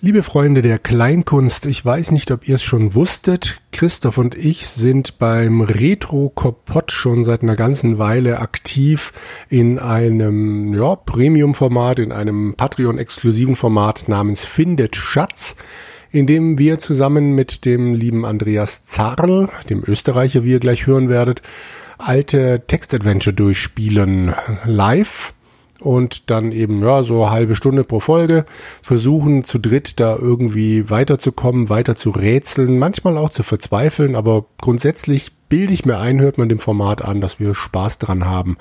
[0.00, 3.60] Liebe Freunde der Kleinkunst, ich weiß nicht, ob ihr es schon wusstet.
[3.72, 9.12] Christoph und ich sind beim Retro Kopott schon seit einer ganzen Weile aktiv
[9.48, 15.56] in einem ja, Premium-Format, in einem Patreon-exklusiven Format namens Findet Schatz,
[16.12, 21.08] in dem wir zusammen mit dem lieben Andreas Zarl, dem Österreicher, wie ihr gleich hören
[21.08, 21.42] werdet,
[21.98, 24.32] alte Textadventure durchspielen
[24.64, 25.34] live
[25.80, 28.44] und dann eben ja so halbe Stunde pro Folge
[28.82, 35.32] versuchen zu dritt da irgendwie weiterzukommen, weiter zu rätseln, manchmal auch zu verzweifeln, aber grundsätzlich
[35.48, 38.58] bilde ich mir ein, hört man dem Format an, dass wir Spaß dran haben.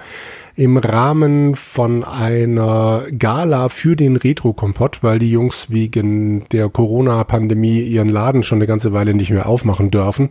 [0.55, 8.09] Im Rahmen von einer Gala für den Retro-Kompott, weil die Jungs wegen der Corona-Pandemie ihren
[8.09, 10.29] Laden schon eine ganze Weile nicht mehr aufmachen dürfen,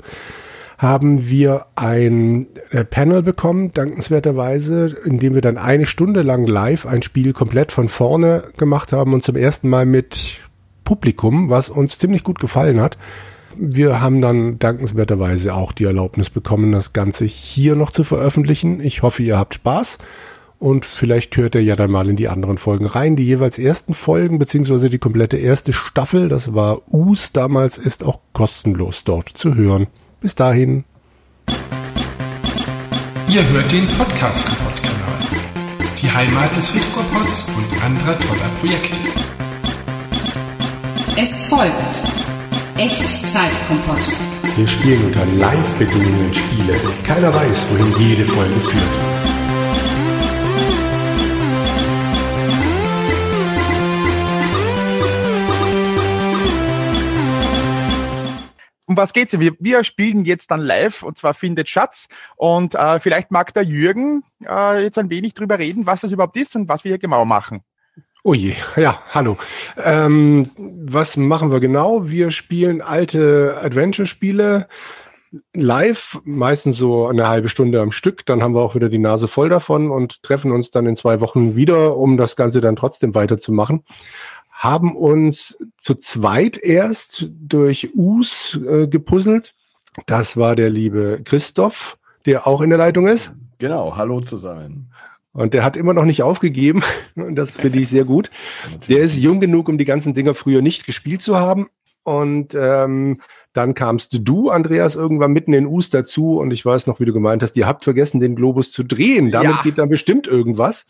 [0.78, 6.86] haben wir ein äh, Panel bekommen, dankenswerterweise, in dem wir dann eine Stunde lang live
[6.86, 10.38] ein Spiel komplett von vorne gemacht haben und zum ersten Mal mit
[10.84, 12.98] Publikum, was uns ziemlich gut gefallen hat.
[13.58, 18.80] Wir haben dann dankenswerterweise auch die Erlaubnis bekommen, das Ganze hier noch zu veröffentlichen.
[18.80, 19.98] Ich hoffe, ihr habt Spaß.
[20.58, 23.16] Und vielleicht hört ihr ja dann mal in die anderen Folgen rein.
[23.16, 28.20] Die jeweils ersten Folgen, beziehungsweise die komplette erste Staffel, das war US damals, ist auch
[28.32, 29.86] kostenlos dort zu hören.
[30.20, 30.84] Bis dahin.
[33.28, 35.42] Ihr hört den podcast kanal
[36.00, 38.96] Die Heimat des Retropods und anderer toller Projekte.
[41.16, 42.02] Es folgt
[42.78, 44.00] Echtzeit-Kompott.
[44.56, 46.80] Wir spielen unter Live-Bedingungen Spiele.
[47.04, 49.45] Keiner weiß, wohin jede Folge führt.
[58.96, 59.38] Was geht's?
[59.38, 63.62] Wir, wir spielen jetzt dann live und zwar findet Schatz und äh, vielleicht mag der
[63.62, 66.98] Jürgen äh, jetzt ein wenig drüber reden, was das überhaupt ist und was wir hier
[66.98, 67.62] genau machen.
[68.24, 69.38] Oh je, ja, hallo.
[69.76, 72.08] Ähm, was machen wir genau?
[72.10, 74.66] Wir spielen alte Adventure-Spiele
[75.54, 78.26] live, meistens so eine halbe Stunde am Stück.
[78.26, 81.20] Dann haben wir auch wieder die Nase voll davon und treffen uns dann in zwei
[81.20, 83.84] Wochen wieder, um das Ganze dann trotzdem weiterzumachen
[84.56, 89.54] haben uns zu zweit erst durch Us äh, gepuzzelt.
[90.06, 93.32] Das war der liebe Christoph, der auch in der Leitung ist.
[93.58, 94.90] Genau, hallo zusammen.
[95.32, 96.82] Und der hat immer noch nicht aufgegeben.
[97.14, 98.30] Und das finde ich sehr gut.
[98.88, 101.68] Der ist jung genug, um die ganzen Dinger früher nicht gespielt zu haben.
[102.02, 103.20] Und ähm,
[103.52, 106.38] dann kamst du, Andreas, irgendwann mitten in Us dazu.
[106.38, 109.30] Und ich weiß noch, wie du gemeint hast, ihr habt vergessen, den Globus zu drehen.
[109.30, 109.62] Damit ja.
[109.62, 110.86] geht dann bestimmt irgendwas.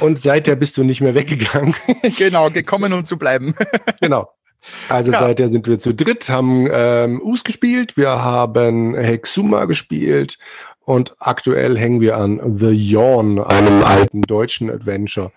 [0.00, 1.74] Und seither bist du nicht mehr weggegangen.
[2.18, 3.54] genau, gekommen, um zu bleiben.
[4.00, 4.30] genau.
[4.88, 5.20] Also ja.
[5.20, 10.38] seither sind wir zu dritt, haben ähm, Us gespielt, wir haben Hexuma gespielt
[10.80, 15.32] und aktuell hängen wir an The Yawn, einem alten deutschen Adventure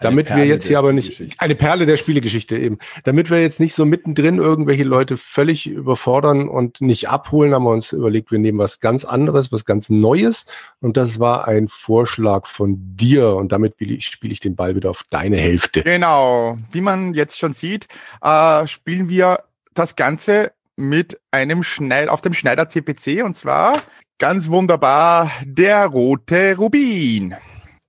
[0.00, 3.74] damit wir jetzt hier aber nicht, eine Perle der Spielegeschichte eben, damit wir jetzt nicht
[3.74, 8.58] so mittendrin irgendwelche Leute völlig überfordern und nicht abholen, haben wir uns überlegt, wir nehmen
[8.58, 10.46] was ganz anderes, was ganz Neues.
[10.80, 13.34] Und das war ein Vorschlag von dir.
[13.34, 15.82] Und damit spiele ich, spiele ich den Ball wieder auf deine Hälfte.
[15.82, 16.56] Genau.
[16.70, 17.88] Wie man jetzt schon sieht,
[18.22, 19.44] äh, spielen wir
[19.74, 23.76] das Ganze mit einem Schneid auf dem Schneider CPC und zwar
[24.18, 27.34] ganz wunderbar der rote Rubin.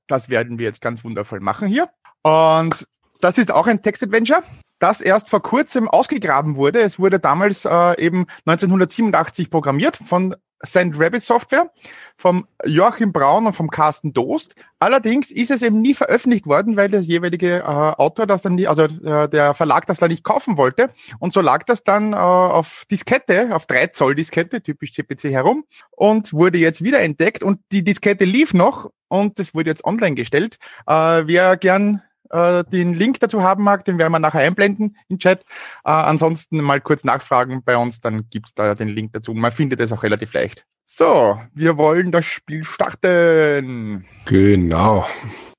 [0.08, 1.90] Das werden wir jetzt ganz wundervoll machen hier.
[2.24, 2.88] Und
[3.22, 4.44] das ist auch ein Text-Adventure,
[4.80, 6.82] das erst vor kurzem ausgegraben wurde.
[6.82, 11.72] Es wurde damals äh, eben 1987 programmiert von Sand Rabbit Software,
[12.18, 14.56] vom Joachim Braun und vom Carsten Dost.
[14.80, 18.68] Allerdings ist es eben nie veröffentlicht worden, weil der jeweilige äh, Autor das dann nie,
[18.68, 20.90] also äh, der Verlag das dann nicht kaufen wollte.
[21.20, 25.64] Und so lag das dann äh, auf Diskette, auf 3 Zoll Diskette, typisch CPC herum,
[25.92, 30.16] und wurde jetzt wieder entdeckt und die Diskette lief noch und es wurde jetzt online
[30.16, 30.58] gestellt.
[30.88, 35.20] Äh, wer gern äh, den Link dazu haben mag, den werden wir nachher einblenden im
[35.20, 35.42] Chat.
[35.84, 39.34] Äh, ansonsten mal kurz nachfragen bei uns, dann gibt's da den Link dazu.
[39.34, 40.66] Man findet es auch relativ leicht.
[40.86, 44.06] So, wir wollen das Spiel starten.
[44.26, 45.06] Genau.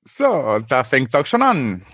[0.03, 1.85] So, da fängt's auch schon an.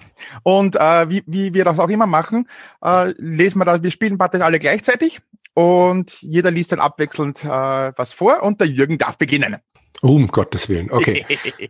[0.43, 2.47] Und äh, wie, wie wir das auch immer machen,
[2.81, 5.19] äh, lesen wir da, wir spielen praktisch alle gleichzeitig
[5.53, 7.47] und jeder liest dann abwechselnd äh,
[7.95, 9.57] was vor und der Jürgen darf beginnen.
[10.01, 11.25] Um Gottes Willen, okay.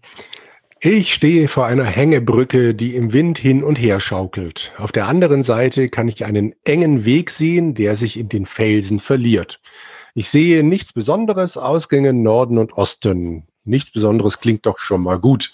[0.80, 4.74] Ich stehe vor einer Hängebrücke, die im Wind hin und her schaukelt.
[4.78, 9.00] Auf der anderen Seite kann ich einen engen Weg sehen, der sich in den Felsen
[9.00, 9.60] verliert.
[10.14, 13.48] Ich sehe nichts Besonderes, Ausgänge Norden und Osten.
[13.64, 15.52] Nichts Besonderes klingt doch schon mal gut.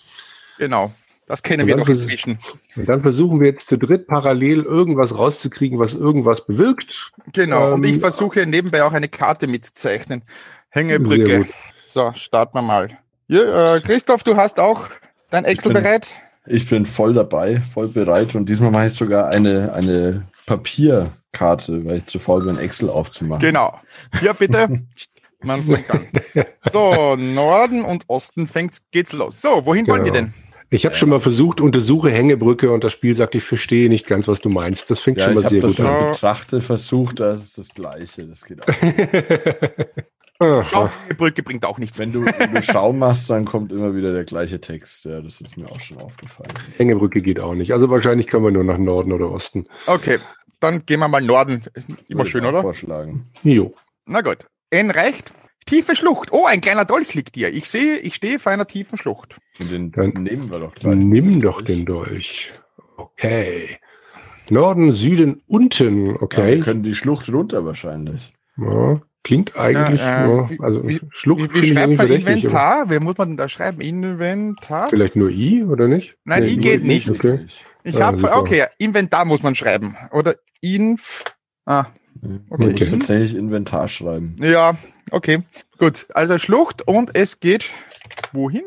[0.58, 0.92] Genau,
[1.26, 2.40] das kennen wir doch inzwischen.
[2.76, 7.14] Und dann versuchen wir jetzt zu dritt parallel irgendwas rauszukriegen, was irgendwas bewirkt.
[7.31, 10.24] Genau, ähm, und ich versuche nebenbei auch eine Karte mitzuzeichnen.
[10.68, 11.48] Hängebrücke.
[11.81, 12.98] So, starten wir mal.
[13.30, 14.90] Ja, äh, Christoph, du hast auch
[15.33, 16.12] Dein Excel ich bin, bereit?
[16.45, 21.97] Ich bin voll dabei, voll bereit und diesmal mache ich sogar eine, eine Papierkarte, weil
[21.97, 23.41] ich zu faul bin, Excel aufzumachen.
[23.41, 23.80] Genau.
[24.21, 24.68] Ja, bitte.
[25.41, 26.06] Man fängt an.
[26.71, 29.41] So, Norden und Osten fängt, geht's los.
[29.41, 30.25] So, wohin wollen wir Genau.
[30.25, 30.33] denn?
[30.69, 34.27] Ich habe schon mal versucht, untersuche Hängebrücke und das Spiel sagt, ich verstehe nicht ganz,
[34.27, 34.91] was du meinst.
[34.91, 35.85] Das fängt Ja, schon ich mal habe sehr das gut an.
[35.94, 38.27] mal betrachtet, versucht, das ist das Gleiche.
[38.27, 38.68] Das geht auch.
[40.39, 40.63] Aha.
[40.63, 42.00] Schaubrücke bringt auch nichts.
[42.00, 45.06] Wenn du, wenn du Schau machst, dann kommt immer wieder der gleiche Text.
[45.06, 46.51] Ja, das ist mir auch schon aufgefallen.
[46.77, 47.71] Hängebrücke geht auch nicht.
[47.71, 49.68] Also wahrscheinlich können wir nur nach Norden oder Osten.
[49.85, 50.19] Okay,
[50.59, 51.63] dann gehen wir mal Norden.
[52.07, 52.62] Immer Würde schön, oder?
[52.62, 53.30] Vorschlagen.
[53.44, 53.74] Jo.
[54.06, 54.47] Na gut.
[54.71, 55.33] N recht.
[55.65, 56.33] Tiefe Schlucht.
[56.33, 57.53] Oh, ein kleiner Dolch liegt hier.
[57.53, 59.38] Ich sehe, ich stehe vor einer tiefen Schlucht.
[59.59, 60.95] Und den Dann- nehmen wir doch gleich.
[60.95, 62.51] Nimm doch den Dolch.
[62.97, 63.77] Okay.
[64.50, 66.07] Norden, Süden, unten.
[66.12, 66.57] Ja, Okay.
[66.57, 68.33] wir können die Schlucht runter wahrscheinlich.
[68.57, 72.28] Ja, klingt eigentlich, Ja, äh, wie- also wie- Schlucht Wie, wie ich schreibt man verdächtig.
[72.28, 72.90] aber Inventar?
[72.90, 73.81] Wer muss man denn da schreiben?
[73.81, 74.90] Inventar?
[74.90, 76.16] Vielleicht nur I, oder nicht?
[76.25, 77.10] Nein, I geht nicht.
[77.10, 77.46] Okay.
[77.84, 79.96] Ich Ja, habe, okay, Inventar muss man schreiben.
[80.12, 81.24] Oder Inf.
[81.66, 81.86] Ah,
[82.22, 82.40] Okay.
[82.50, 82.64] Okay.
[82.64, 84.36] Man muss tatsächlich Inventar schreiben.
[84.40, 84.75] ja,
[85.12, 85.40] okay.
[85.78, 87.69] Gut, also Schlucht und es geht
[88.31, 88.62] wohin?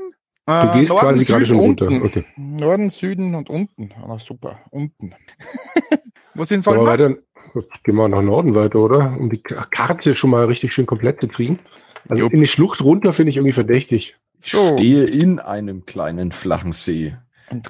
[0.46, 1.86] Äh, Du gehst quasi gerade schon runter.
[1.86, 2.02] unten.
[2.06, 2.24] Okay.
[2.36, 3.90] Norden, Süden und unten.
[4.06, 5.14] Ah, super, unten.
[6.34, 7.08] Wo sind Sollen sollen wir wir?
[7.10, 7.20] weiter?
[7.84, 9.16] Gehen wir nach Norden weiter, oder?
[9.18, 11.58] Um die Karte schon mal richtig schön komplett zu kriegen.
[12.08, 12.32] Also Jupp.
[12.32, 14.16] in die Schlucht runter finde ich irgendwie verdächtig.
[14.40, 17.16] So, Stehe in einem kleinen flachen See.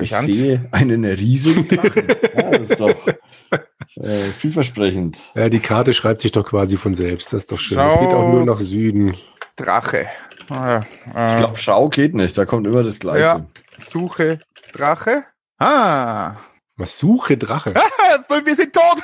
[0.01, 2.09] Ich sehe einen riesigen Drachen.
[2.37, 2.95] ja, das ist doch
[3.97, 5.19] äh, vielversprechend.
[5.35, 7.33] Ja, die Karte schreibt sich doch quasi von selbst.
[7.33, 7.79] Das ist doch schön.
[7.79, 8.01] Es Schau.
[8.01, 9.15] geht auch nur nach Süden.
[9.57, 10.07] Drache.
[10.49, 10.83] Ah,
[11.15, 12.37] äh, Ich glaube, Schau geht nicht.
[12.39, 13.21] Da kommt immer das Gleiche.
[13.21, 13.47] Ja.
[13.77, 14.41] Suche
[14.73, 15.25] Drache.
[15.59, 16.37] Ah.
[16.77, 17.75] Was suche Drache?
[18.45, 19.03] Wir sind tot.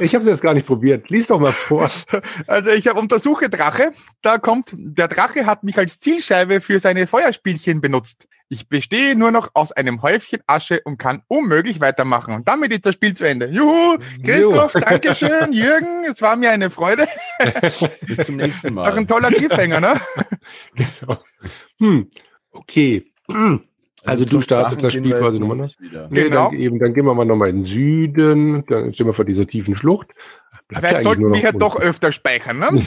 [0.00, 1.10] Ich habe es jetzt gar nicht probiert.
[1.10, 1.90] Lies doch mal vor.
[2.46, 3.92] Also ich habe untersuche Drache.
[4.22, 8.26] Da kommt, der Drache hat mich als Zielscheibe für seine Feuerspielchen benutzt.
[8.48, 12.34] Ich bestehe nur noch aus einem Häufchen Asche und kann unmöglich weitermachen.
[12.34, 13.46] Und damit ist das Spiel zu Ende.
[13.48, 14.80] Juhu, Christoph, Jo.
[14.80, 17.06] Dankeschön, Jürgen, es war mir eine Freude.
[18.06, 19.06] Bis zum nächsten Auch ein Mal.
[19.06, 20.00] toller Cliffhanger, ne?
[20.74, 21.18] Genau.
[21.78, 22.10] Hm.
[22.50, 23.12] Okay.
[23.30, 23.62] Hm.
[24.04, 26.06] Also du zum startest das Spiel quasi nochmal, noch ne?
[26.10, 26.50] Nee, Genau.
[26.50, 28.64] dann, eben, dann gehen wir mal nochmal in den Süden.
[28.66, 30.08] Dann sind wir vor dieser tiefen Schlucht.
[30.68, 32.68] Bleibt ja Vielleicht sollten wir ja doch öfter speichern, ne?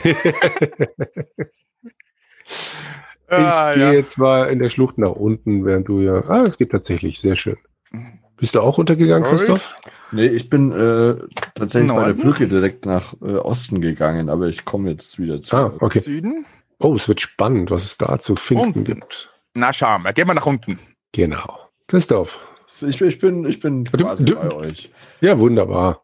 [3.29, 3.93] Ich ah, gehe ja.
[3.93, 6.23] jetzt mal in der Schlucht nach unten, während du ja.
[6.27, 7.19] Ah, es geht tatsächlich.
[7.19, 7.57] Sehr schön.
[8.37, 9.27] Bist du auch runtergegangen?
[9.27, 9.79] Christoph?
[10.11, 11.15] Nee, ich bin äh,
[11.55, 12.21] tatsächlich bei der Norden?
[12.21, 15.77] Brücke direkt nach äh, Osten gegangen, aber ich komme jetzt wieder zurück.
[15.79, 15.99] Ah, okay.
[15.99, 16.45] Süden.
[16.79, 18.83] Oh, es wird spannend, was es da zu finden Unten.
[18.83, 19.31] gibt.
[19.53, 20.13] Na, schauen wir.
[20.13, 20.79] Gehen wir nach unten.
[21.13, 21.59] Genau.
[21.87, 22.39] Christoph.
[22.81, 24.91] Ich, bin- ich bin, ich bin quasi du- bei euch.
[25.21, 26.01] Ja, wunderbar.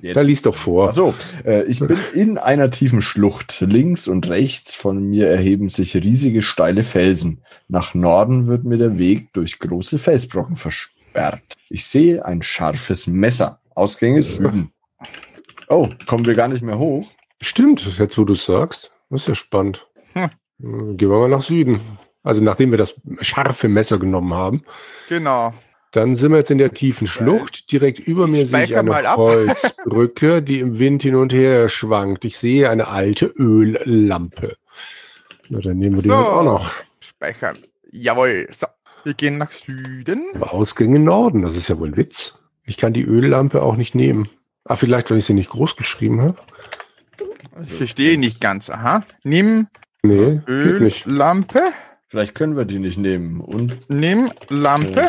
[0.00, 0.16] Jetzt.
[0.16, 0.88] Da liest doch vor.
[0.88, 1.14] Achso,
[1.44, 3.60] äh, ich bin in einer tiefen Schlucht.
[3.60, 7.42] Links und rechts von mir erheben sich riesige steile Felsen.
[7.68, 11.40] Nach Norden wird mir der Weg durch große Felsbrocken versperrt.
[11.70, 13.60] Ich sehe ein scharfes Messer.
[13.74, 14.70] Ausgänge Süden.
[15.68, 17.10] Oh, kommen wir gar nicht mehr hoch?
[17.40, 18.92] Stimmt, jetzt wo du es sagst.
[19.08, 19.86] Das ist ja spannend.
[20.12, 20.24] Hm.
[20.24, 21.80] Äh, Gehen wir mal nach Süden.
[22.24, 24.62] Also nachdem wir das scharfe Messer genommen haben,
[25.08, 25.54] Genau.
[25.92, 27.70] dann sind wir jetzt in der tiefen Schlucht.
[27.70, 29.16] Direkt über Ich mir sehe ich eine.
[29.16, 32.24] Holzbrücke, die im Wind hin und her schwankt.
[32.24, 34.56] Ich sehe eine alte Öllampe.
[35.50, 36.16] Na, dann nehmen wir die So.
[36.16, 36.70] halt auch noch.
[37.00, 37.58] Speichern.
[37.92, 38.48] Jawohl.
[38.50, 38.66] So.
[39.04, 40.24] Wir gehen nach Süden.
[40.34, 42.38] Aber Ausgänge Norden, das ist ja wohl ein Witz.
[42.64, 44.26] Ich kann die Öllampe auch nicht nehmen.
[44.64, 46.38] Ah, vielleicht, wenn ich sie nicht groß geschrieben habe.
[47.62, 48.70] Ich verstehe nicht ganz.
[48.70, 49.04] Aha.
[49.22, 49.66] Nimm
[50.02, 50.40] Nee.
[50.48, 51.60] Öllampe.
[52.14, 53.40] Vielleicht können wir die nicht nehmen.
[53.40, 55.08] Und Nimm Lampe.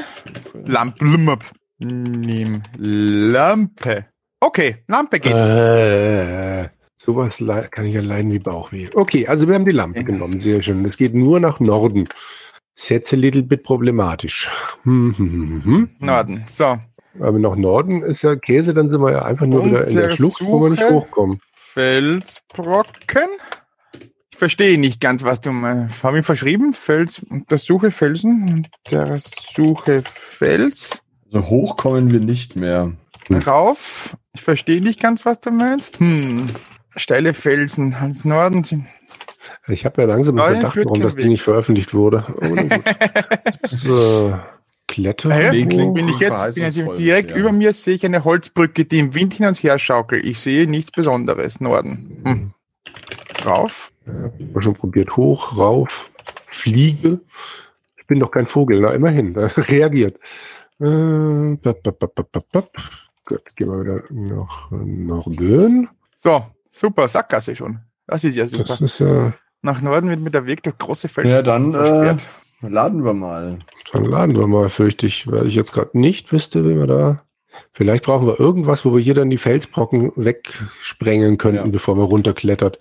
[0.66, 1.06] Lampe.
[1.78, 4.06] Nimm Lampe.
[4.40, 5.32] Okay, Lampe geht.
[5.32, 8.90] Äh, sowas kann ich ja leiden wie Bauchweh.
[8.96, 10.04] Okay, also wir haben die Lampe Ja.
[10.04, 10.84] genommen, sehr schön.
[10.86, 12.10] Es geht nur nach Norden.
[12.76, 14.50] Ist jetzt a little bit problematisch.
[14.82, 15.90] Hm, hm, hm, hm.
[16.00, 16.44] Norden.
[16.48, 16.80] So.
[17.20, 20.12] Aber nach Norden ist ja Käse, dann sind wir ja einfach nur wieder in der
[20.14, 21.40] Schlucht, wo wir nicht hochkommen.
[21.54, 23.30] Felsbrocken.
[24.36, 26.04] Ich verstehe nicht ganz, was du meinst.
[26.04, 26.74] Habe ich verschrieben?
[26.74, 32.92] Fels, untersuche Felsen, untersuche Fels, so hoch kommen wir nicht mehr.
[33.28, 33.38] Hm.
[33.38, 34.18] rauf.
[34.34, 36.02] Ich verstehe nicht ganz, was du meinst.
[36.02, 36.48] Hm.
[36.98, 38.88] Steile Felsen als Norden sind.
[39.68, 42.26] Ich habe ja langsam Nein, Verdacht, warum das Ding nicht veröffentlicht wurde.
[43.64, 44.38] So,
[44.90, 45.34] Kletter.
[45.34, 45.52] Hä?
[45.54, 47.42] Weg klingt Bin ich jetzt, bin ich verheißungsvoll direkt bisher.
[47.42, 50.26] über mir sehe ich eine Holzbrücke, die im Wind hin und her schaukelt.
[50.26, 51.62] Ich sehe nichts Besonderes.
[51.62, 52.22] Norden.
[52.26, 52.52] Hm.
[53.46, 53.92] Rauf.
[54.06, 55.16] Ja, hab schon probiert.
[55.18, 56.10] Hoch, rauf,
[56.48, 57.20] fliege.
[57.98, 59.34] Ich bin doch kein Vogel, na immerhin.
[59.34, 60.18] Da reagiert.
[60.80, 62.72] Äh, bap, bap, bap.
[63.26, 65.90] Gut, gehen wir wieder nach Norden.
[66.16, 67.80] So, super, Sackgasse schon.
[68.08, 68.64] Das ist ja super.
[68.66, 71.74] Das ist ja, Nach Norden wird mir der Weg durch große Felsen Ja, dann äh,
[71.74, 72.28] versperrt.
[72.62, 73.58] laden wir mal.
[73.94, 77.22] dann laden wir mal, fürchte ich, weil ich jetzt gerade nicht wüsste, wie wir da.
[77.72, 81.72] Vielleicht brauchen wir irgendwas, wo wir hier dann die Felsbrocken wegsprengen könnten, Ja.
[81.72, 82.80] bevor wir runterklettert.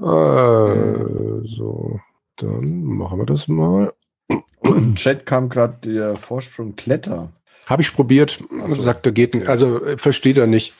[0.00, 2.00] Äh, so,
[2.36, 3.92] dann machen wir das mal.
[4.62, 7.32] Im Chat kam gerade der Vorsprung Kletter.
[7.66, 8.74] Habe ich probiert, so.
[8.76, 9.48] sagt er geht nicht.
[9.48, 10.74] Also äh, versteht er nicht.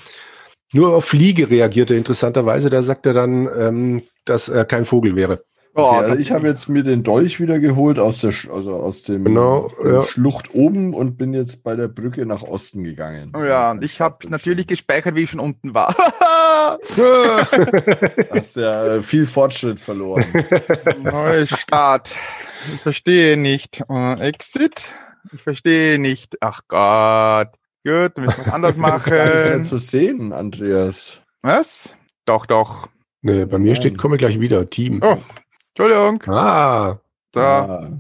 [0.73, 2.71] Nur auf Fliege reagiert er interessanterweise.
[2.71, 5.45] Da sagt er dann, ähm, dass er kein Vogel wäre.
[5.75, 8.75] Oh, Okay, also ich habe jetzt mir den Dolch wieder geholt aus der, Sch- also
[8.75, 10.03] aus dem Genau, ja.
[10.03, 13.33] Schlucht oben und bin jetzt bei der Brücke nach Osten gegangen.
[13.39, 15.95] Oh ja, und ich habe natürlich gespeichert, wie ich schon unten war.
[18.31, 20.25] Hast ja äh, viel Fortschritt verloren.
[21.03, 22.15] Neuer Start.
[22.75, 23.83] Ich verstehe nicht.
[23.89, 24.85] Äh, Exit.
[25.33, 26.37] Ich verstehe nicht.
[26.41, 27.49] Ach Gott.
[27.85, 29.65] Gut, dann müssen wir es anders machen.
[29.65, 31.19] zu sehen, Andreas.
[31.43, 31.97] Was?
[32.27, 32.89] Doch, doch.
[33.23, 35.01] nee, bei mir steht, komme gleich wieder, Team.
[35.03, 35.17] Oh,
[35.85, 36.23] Entschuldigung.
[36.35, 36.99] Ah,
[37.33, 37.65] Da.
[37.65, 37.91] Ah,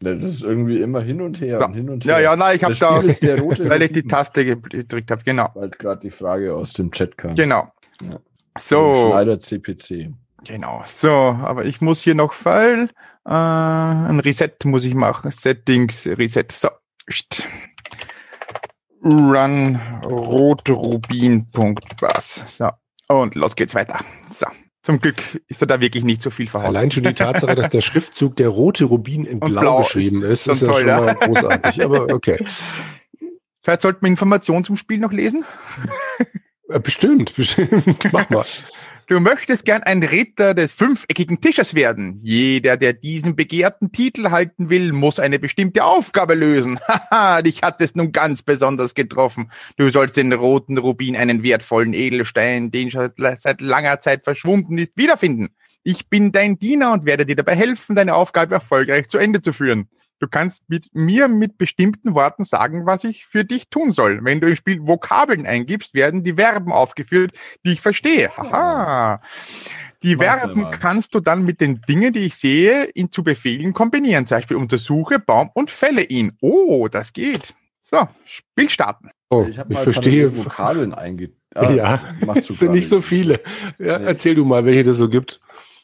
[0.00, 1.66] das ist irgendwie immer hin und her Da.
[1.66, 2.22] und hin und Ja, her.
[2.22, 5.22] ja, nein, ich habe da, weil ich die Taste gedrückt habe.
[5.24, 5.48] Genau.
[5.54, 7.34] weil gerade die Frage aus dem Chat kam.
[7.34, 7.70] Genau.
[8.02, 8.18] Ja.
[8.58, 9.10] So.
[9.10, 10.10] Schneider CPC.
[10.46, 12.88] Genau, so, aber ich muss hier noch Pfeil,
[13.26, 16.70] äh, ein Reset muss ich machen, Settings, Reset, so,
[19.04, 22.70] run rotrubin.bus, so,
[23.08, 23.98] und los geht's weiter,
[24.30, 24.46] so,
[24.82, 26.74] zum Glück ist er da wirklich nicht so viel verhauen.
[26.74, 30.46] allein schon die Tatsache, dass der Schriftzug der rote Rubin in blau, blau geschrieben ist
[30.46, 31.00] ist, ist, ja toll, schon ja.
[31.00, 31.84] mal großartig.
[31.84, 32.44] Aber okay.
[33.62, 35.44] Vielleicht sollten wir Informationen zum Spiel noch lesen.
[36.70, 38.12] Äh, Bestimmt, bestimmt.
[38.12, 38.44] Mach mal.
[39.10, 42.20] Du möchtest gern ein Ritter des fünfeckigen Tisches werden.
[42.22, 46.78] Jeder, der diesen begehrten Titel halten will, muss eine bestimmte Aufgabe lösen.
[47.10, 49.50] Haha, dich hat es nun ganz besonders getroffen.
[49.76, 54.92] Du sollst den roten Rubin, einen wertvollen Edelstein, den schon seit langer Zeit verschwunden ist,
[54.94, 55.48] wiederfinden.
[55.82, 59.52] Ich bin dein Diener und werde dir dabei helfen, deine Aufgabe erfolgreich zu Ende zu
[59.52, 59.88] führen.
[60.20, 64.20] Du kannst mit mir mit bestimmten Worten sagen, was ich für dich tun soll.
[64.22, 67.32] Wenn du im Spiel Vokabeln eingibst, werden die Verben aufgeführt,
[67.64, 68.28] die ich verstehe.
[68.36, 69.22] Haha.
[70.02, 70.70] Die Warte Verben mal.
[70.70, 74.26] kannst du dann mit den Dingen, die ich sehe, in zu Befehlen kombinieren.
[74.26, 76.36] Zum Beispiel untersuche, Baum und fälle ihn.
[76.42, 77.54] Oh, das geht.
[77.80, 79.10] So, Spiel starten.
[79.30, 80.36] Oh, Ich ich, habe mal verstehe.
[80.36, 81.30] Vokabeln einge...
[81.54, 83.40] ja, machst du es sind nicht so viele.
[83.78, 84.04] Ja, Nee.
[84.06, 85.40] Erzähl du mal, welche das so gibt.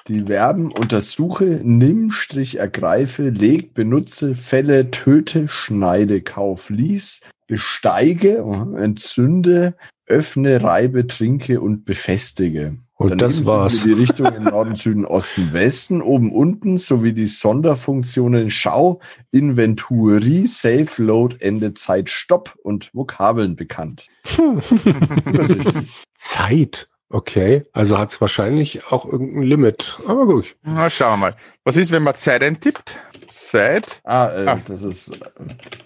[0.08, 8.44] Die Verben untersuche, nimm, strich, ergreife, leg, benutze, fälle, töte, schneide, kauf, lies, besteige,
[8.76, 9.75] entzünde,
[10.06, 12.76] öffne, reibe, trinke und befestige.
[12.98, 13.82] Und Daneben das war's.
[13.82, 19.00] Die Richtung in Norden, Süden, Osten, Westen, oben, unten sowie die Sonderfunktionen Schau,
[19.32, 24.06] Inventurie, Save, Load, Ende, Zeit, Stopp und Vokabeln bekannt.
[24.38, 25.88] Übersichtlich.
[26.14, 26.88] Zeit.
[27.08, 29.98] Okay, also hat es wahrscheinlich auch irgendein Limit.
[30.06, 30.56] Aber gut.
[30.62, 31.36] Na, schauen wir mal.
[31.64, 32.98] Was ist, wenn man Zeit eintippt?
[33.28, 34.60] Zeit, ah, äh, Ah.
[34.66, 35.18] das ist, äh,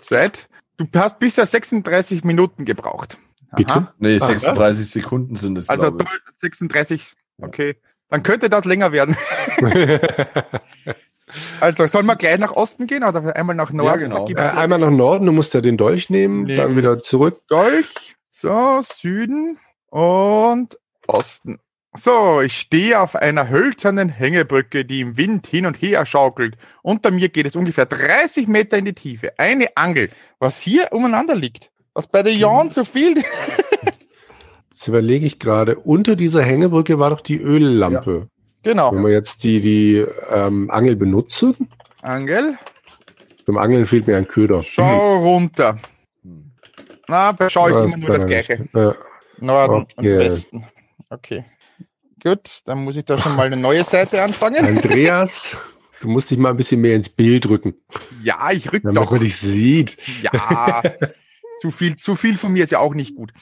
[0.00, 0.49] Zeit.
[0.79, 3.19] Du hast bisher 36 Minuten gebraucht.
[3.55, 3.89] Bitte?
[3.99, 6.09] nee, Ah, 36 Sekunden sind es, Also glaube ich.
[6.09, 7.12] doll- 36.
[7.43, 7.77] Okay.
[8.09, 9.17] Dann könnte das länger werden.
[11.61, 14.00] Also sollen wir gleich nach Osten gehen oder einmal nach Norden?
[14.00, 14.27] genau.
[14.27, 16.57] Da äh, einmal nach Norden, du musst ja den Dolch nehmen, Nee.
[16.57, 17.41] dann wieder zurück.
[17.47, 19.57] Dolch, so, Süden
[19.91, 20.77] und
[21.14, 21.59] Osten.
[21.95, 26.57] So, ich stehe auf einer hölzernen Hängebrücke, die im Wind hin und her schaukelt.
[26.83, 29.33] Unter mir geht es ungefähr 30 Meter in die Tiefe.
[29.38, 31.71] Eine Angel, was hier umeinander liegt.
[31.95, 33.17] Was bei der Jan so viel.
[34.71, 38.29] Jetzt überlege ich gerade, unter dieser Hängebrücke war doch die Öllampe.
[38.62, 38.93] genau.
[38.95, 41.69] Wenn wir jetzt die, die ähm, Angel benutzen,
[42.02, 42.57] Angel,
[43.47, 44.62] beim Angeln fehlt mir ein Köder.
[44.62, 45.79] schau runter.
[46.23, 46.52] Hm.
[47.09, 48.69] Na, bei Schau ist Ja, immer nur das Gleiche.
[48.73, 48.95] Ja.
[49.38, 50.12] Norden Okay.
[50.14, 50.64] und Westen.
[51.11, 51.45] Okay.
[52.23, 54.64] Gut, dann muss ich da schon mal eine neue Seite anfangen.
[54.64, 55.57] Andreas,
[56.00, 57.75] du musst dich mal ein bisschen mehr ins Bild rücken,
[58.23, 59.11] Ja, ich rück damit doch.
[59.11, 59.97] man dich sieht.
[60.23, 60.83] Ja,
[61.61, 63.33] zu viel, zu viel von mir ist ja auch nicht gut.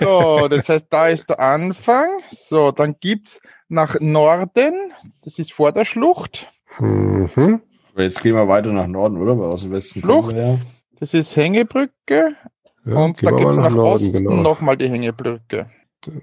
[0.00, 2.08] So, das heißt, da ist der Anfang.
[2.30, 4.92] So, dann gibt's nach Norden.
[5.22, 6.52] Das ist vor der Schlucht.
[6.78, 7.62] Mhm.
[7.96, 9.38] Jetzt gehen wir weiter nach Norden, oder?
[9.38, 10.58] Weil aus dem Westen ja.
[10.98, 12.36] Das ist Hängebrücke.
[12.84, 14.34] Ja, und da gibt's mal nach, Osten genau.
[14.34, 15.70] nochmal die Hängebrücke.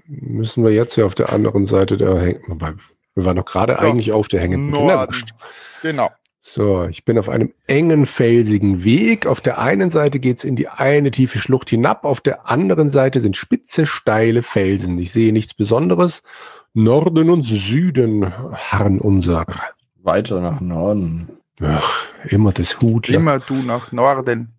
[0.06, 2.78] Müssen wir jetzt ja auf der anderen Seite der Hängebrücke.
[3.14, 4.84] Wir waren doch gerade So, eigentlich auf der Hängebrücke.
[4.86, 5.24] Na, Norden.
[5.82, 6.10] Genau.
[6.44, 9.26] So, ich bin auf einem engen, felsigen Weg.
[9.26, 13.20] Auf der einen Seite geht's in die eine tiefe Schlucht hinab, auf der anderen Seite
[13.20, 14.98] sind spitze, steile Felsen.
[14.98, 16.24] Ich sehe nichts Besonderes.
[16.74, 19.46] Norden und Süden harren unser.
[20.02, 21.28] Weiter nach Norden.
[21.60, 23.08] Ach, immer das Hut.
[23.08, 24.52] Immer du nach Norden.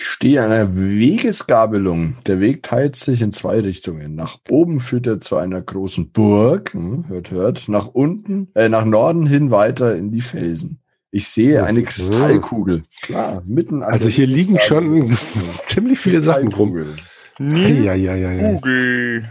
[0.00, 2.18] Ich stehe an einer Wegesgabelung.
[2.24, 4.14] Der Weg teilt sich in zwei Richtungen.
[4.14, 6.72] Nach oben führt er zu einer großen Burg.
[6.72, 7.68] Hm, hört, hört.
[7.68, 10.78] Nach unten, äh, nach Norden hin weiter in die Felsen.
[11.10, 11.82] Ich sehe eine.
[11.82, 12.84] Kristallkugel.
[13.02, 15.18] Klar, mitten an Also hier liegen schon
[15.66, 16.94] ziemlich viele Sachen rum.
[17.40, 18.54] Nimm Ja, ja, ja, ja.
[18.54, 19.28] Kugel.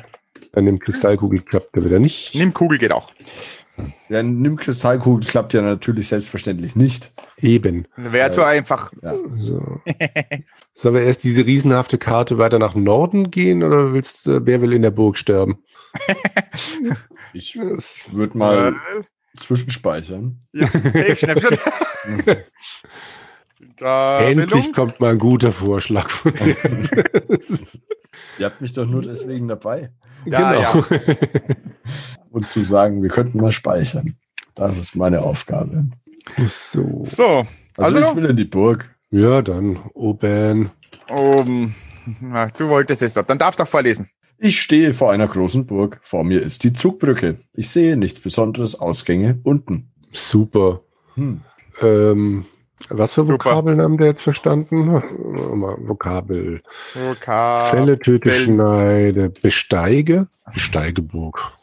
[0.52, 2.36] Dann im Kristallkugel klappt er wieder nicht.
[2.36, 3.14] Nimm Kugel geht auch.
[4.10, 7.12] Ja, nimm Kristallkugel klappt ja natürlich selbstverständlich nicht.
[7.40, 7.88] Eben.
[7.96, 8.92] Wäre zu einfach.
[9.38, 9.82] So.
[10.74, 14.74] Sollen wir erst diese riesenhafte Karte weiter nach Norden gehen oder willst du, wer will
[14.74, 15.64] in der Burg sterben?
[17.34, 18.76] Ich würde mal
[19.38, 20.40] zwischenspeichern.
[20.54, 22.46] Ja, safe, schnell, schnell.
[23.78, 24.72] Da Endlich Bildung.
[24.74, 26.56] kommt mal ein guter Vorschlag von dir.
[28.40, 29.92] Ihr habt mich doch nur deswegen dabei.
[30.26, 30.86] Ja, genau.
[32.32, 34.16] Und zu sagen, wir könnten mal speichern.
[34.56, 35.86] Das ist meine Aufgabe.
[36.46, 37.02] So.
[37.04, 38.94] So, Also, also, ich will in die Burg.
[39.12, 40.72] Ja, dann oben.
[41.10, 41.76] oben.
[42.20, 43.24] Na, du wolltest es doch.
[43.24, 44.10] Dann darfst du doch vorlesen.
[44.40, 46.00] Ich stehe vor einer großen Burg.
[46.04, 47.38] Vor mir ist die Zugbrücke.
[47.54, 48.80] Ich sehe nichts Besonderes.
[48.80, 49.92] Ausgänge unten.
[50.12, 50.82] Super.
[51.16, 51.42] Hm.
[51.82, 52.46] Ähm,
[52.90, 53.34] was für Super.
[53.34, 54.92] Vokabeln haben wir jetzt verstanden?
[54.92, 56.62] Vokabel.
[56.94, 57.70] Vokabel.
[57.70, 60.28] Fälle, Töte, Schneide, Besteige.
[60.54, 61.54] Besteigeburg.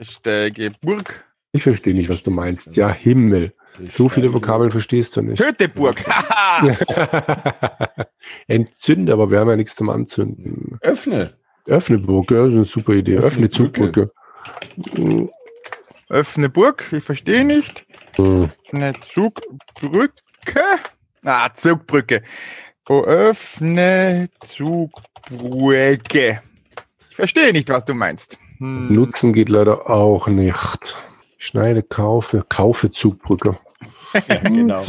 [0.00, 1.24] Steige Burg.
[1.52, 2.76] Ich verstehe nicht, was du meinst.
[2.76, 3.52] Ja, Himmel.
[3.96, 5.38] So viele Vokabeln verstehst du nicht.
[5.38, 6.04] Töteburg.
[8.48, 10.78] Entzünde, aber wir haben ja nichts zum Anzünden.
[10.82, 11.34] Öffne.
[11.66, 13.16] Öffne Burg, ja, das ist eine super Idee.
[13.16, 14.10] Öffne Öffne Zugbrücke.
[16.08, 16.92] Öffne Burg.
[16.92, 17.86] Ich verstehe nicht.
[18.18, 18.50] Hm.
[18.64, 20.12] Öffne Zugbrücke.
[21.24, 22.22] Ah, Zugbrücke.
[22.88, 26.42] Oh, öffne Zugbrücke.
[27.10, 28.38] Ich verstehe nicht, was du meinst.
[28.58, 28.94] Hm.
[28.94, 30.96] Nutzen geht leider auch nicht.
[31.38, 33.58] Schneide, kaufe, kaufe Zugbrücke.
[34.26, 34.84] Ja, genau.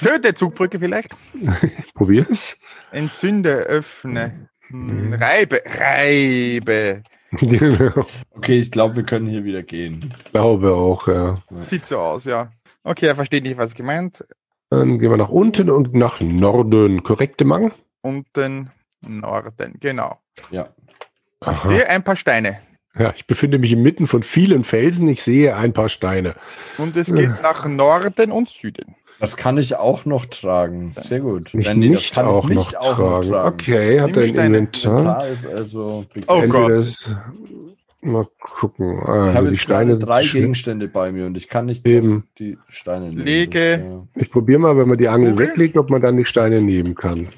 [0.00, 1.10] Töte Zugbrücke vielleicht.
[1.94, 2.60] Probier's.
[2.92, 4.48] Entzünde, öffne.
[4.68, 5.12] Hm.
[5.12, 7.02] Reibe, reibe.
[8.34, 10.12] Okay, ich glaube, wir können hier wieder gehen.
[10.32, 11.42] Glaube auch, ja.
[11.60, 12.50] Sieht so aus, ja.
[12.82, 14.24] Okay, er versteht nicht, was gemeint.
[14.70, 17.02] Dann gehen wir nach unten und nach Norden.
[17.02, 17.72] Korrekte Mang?
[18.02, 18.70] Unten,
[19.06, 20.18] Norden, genau.
[20.50, 20.68] Ja.
[21.42, 21.68] Ich Aha.
[21.68, 22.58] sehe ein paar Steine.
[22.98, 25.08] Ja, ich befinde mich inmitten von vielen Felsen.
[25.08, 26.34] Ich sehe ein paar Steine.
[26.78, 28.96] Und es geht nach Norden und Süden.
[29.20, 30.90] Das kann ich auch noch tragen.
[30.96, 31.52] Sehr gut.
[31.52, 33.34] Nicht, Nein, nee, das nicht kann ich auch nicht noch auch tragen.
[33.34, 34.58] Okay, hat Nimm er ein Steine.
[34.58, 34.98] Inventar?
[34.98, 37.16] Inventar ist also Oh Gott.
[38.02, 38.98] Mal gucken.
[39.02, 40.22] Ich Also habe die jetzt Steine drei.
[40.24, 42.24] Gegenstände bei mir und ich kann nicht Eben.
[42.38, 43.22] die Steine nehmen.
[43.24, 44.06] Lege.
[44.14, 45.48] Das, Ich probiere mal, wenn man die Angel Kugel?
[45.48, 47.28] weglegt, ob man dann die Steine nehmen kann.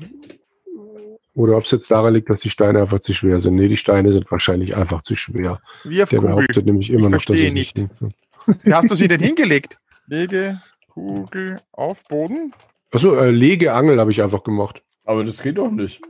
[1.35, 3.55] Oder ob es jetzt daran liegt, dass die Steine einfach zu schwer sind.
[3.57, 5.53] Nee, die Steine sind wahrscheinlich einfach zu schwer.
[5.53, 6.21] Auf Der Kugel.
[6.21, 7.85] behauptet nämlich immer Ich noch, dass verstehe es nicht.
[8.65, 9.79] Wie hast du sie denn hingelegt?
[10.07, 12.53] Lege Kugel auf Boden.
[12.91, 14.83] Achso, äh, Lege Angel habe ich einfach gemacht.
[15.07, 15.13] ja.
[15.13, 16.01] Aber das geht doch nicht.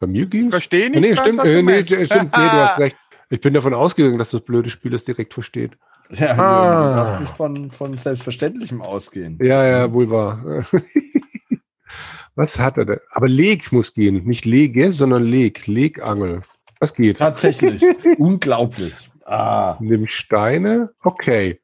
[0.00, 0.50] Bei mir ging es.
[0.50, 1.00] Verstehe nicht.
[1.00, 2.96] Nee, ganz, stimmt, äh, nee, stimmt, nee, du hast recht.
[3.32, 5.72] Ich bin davon ausgegangen, dass das blöde Spiel das direkt versteht.
[6.10, 6.88] Ja, Ah.
[6.90, 9.38] du darfst nicht von, von Selbstverständlichem ausgehen.
[9.40, 10.64] Ja, ja, wohl wahr.
[12.34, 13.00] Was hat er denn?
[13.10, 14.22] Aber Leg muss gehen.
[14.24, 15.66] Nicht Lege, sondern Leg.
[15.66, 16.42] Legangel.
[16.78, 17.18] Was geht?
[17.18, 17.82] Tatsächlich.
[18.18, 19.10] Unglaublich.
[19.24, 19.78] Ah.
[19.80, 20.90] Nimm Steine.
[21.02, 21.58] Okay.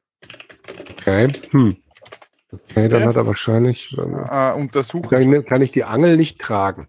[0.97, 1.31] Okay.
[1.51, 1.77] Hm.
[2.51, 3.07] Okay, dann Ja.
[3.09, 3.95] hat er wahrscheinlich.
[3.95, 5.07] Äh, untersuchen.
[5.11, 6.87] Dann kann ich die Angel nicht tragen.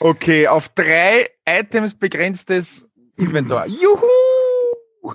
[0.00, 2.85] Okay, auf drei Items begrenztes
[3.16, 3.66] Inventar.
[3.66, 5.14] Juhu!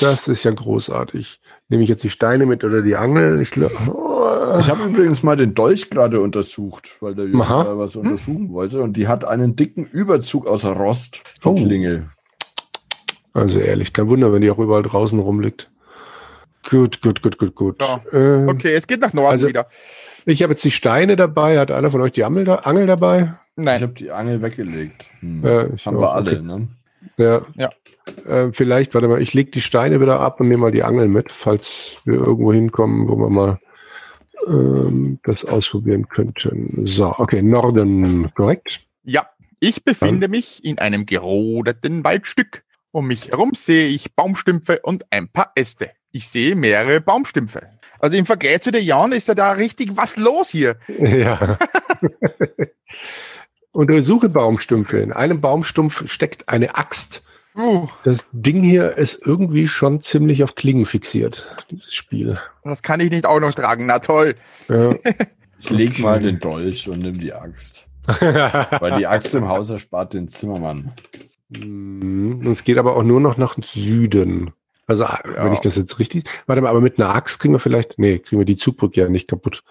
[0.00, 1.38] Das ist ja großartig.
[1.68, 3.40] Nehme ich jetzt die Steine mit oder die Angel?
[3.42, 4.56] Ich, oh.
[4.58, 7.64] Ich habe übrigens mal den Dolch gerade untersucht, weil der Aha.
[7.64, 8.80] da was untersuchen wollte.
[8.80, 11.20] Und die hat einen dicken Überzug aus Rost.
[11.44, 11.54] Die Oh.
[11.54, 12.08] Klinge.
[13.34, 15.70] Also ehrlich, kein Wunder, wenn die auch überall draußen rumliegt.
[16.68, 17.82] Gut, gut, gut, gut, gut.
[17.82, 18.16] So.
[18.16, 19.66] Äh, Okay, es geht nach Norden Also- wieder.
[20.24, 21.58] Ich habe jetzt die Steine dabei.
[21.58, 23.34] Hat einer von euch die Angel, da, Angel dabei?
[23.56, 23.82] Ich Nein.
[23.82, 25.04] habe die Angel weggelegt.
[25.20, 25.42] Hm.
[25.44, 26.40] Ja, ich Haben auch, wir alle, okay.
[26.42, 26.68] ne?
[27.16, 27.42] Ja.
[27.56, 27.70] Ja.
[28.26, 31.08] Äh, vielleicht, warte mal, ich lege die Steine wieder ab und nehme mal die Angel
[31.08, 33.60] mit, falls wir irgendwo hinkommen, wo wir mal
[34.46, 36.86] ähm, das ausprobieren könnten.
[36.86, 38.80] So, okay, Norden, korrekt?
[39.04, 39.26] Ja,
[39.60, 42.64] ich befinde mich in einem gerodeten Waldstück.
[42.90, 45.90] Um mich herum sehe ich Baumstümpfe und ein paar Äste.
[46.10, 47.68] Ich sehe mehrere Baumstümpfe.
[47.98, 50.76] Also im Vergleich zu der Jan ist ja da richtig was los hier.
[50.98, 51.58] Ja.
[53.72, 54.98] Untersuche Baumstümpfe.
[54.98, 57.22] In einem Baumstumpf steckt eine Axt.
[57.54, 62.38] Uh, Das Ding hier ist irgendwie schon ziemlich auf Klingen fixiert, dieses Spiel.
[62.64, 63.86] das kann ich nicht auch noch tragen.
[63.86, 64.36] Na toll.
[64.68, 64.94] Ja.
[65.64, 67.86] Ich leg mal den Dolch und nimm die Axt.
[68.06, 70.90] Weil die Axt im Haus erspart den Zimmermann.
[71.50, 72.44] Mhm.
[72.50, 74.50] Es geht aber auch nur noch nach Süden.
[74.88, 76.24] Also, wenn ich das jetzt richtig.
[76.46, 77.96] Warte mal, aber mit einer Axt kriegen wir vielleicht.
[77.96, 79.62] Nee, kriegen wir die Zugbrücke ja nicht kaputt.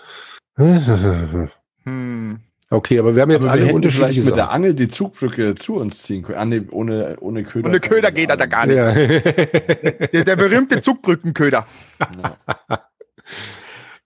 [0.56, 2.40] Hm.
[2.74, 4.50] Okay, aber wir haben jetzt Aber alle unterschiedliche mit der.
[4.50, 6.38] Angel die Zugbrücke zu uns ziehen können.
[6.38, 7.68] Ah, nee, ohne, ohne Köder.
[7.68, 8.78] Ohne Köder geht er da gar nicht.
[8.78, 8.94] Ja.
[10.14, 11.68] Der, der berühmte Zugbrückenköder.
[12.00, 12.38] Ja.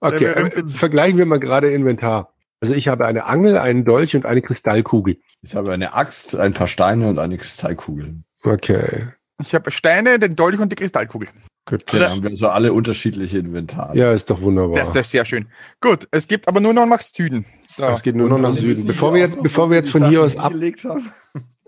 [0.00, 2.32] okay, berühmte äh, vergleichen wir mal gerade Inventar.
[2.60, 5.18] Also ich habe eine Angel, einen Dolch und eine Kristallkugel.
[5.42, 8.16] Ich habe eine Axt, ein paar Steine und eine Kristallkugel.
[8.42, 9.08] Okay.
[9.40, 11.28] Ich habe Steine, den Dolch und die Kristallkugel.
[11.66, 11.82] Gut.
[11.92, 13.96] Dann haben wir so alle unterschiedliche Inventare.
[13.96, 14.76] Ja, ist doch wunderbar.
[14.76, 15.46] Das ist sehr schön.
[15.80, 17.44] Gut, es gibt aber nur noch nach Süden.
[17.76, 17.84] So.
[17.84, 18.86] Es geht nur noch nach Süden.
[18.86, 20.52] Bevor wir jetzt, bevor wir jetzt von hier aus ab,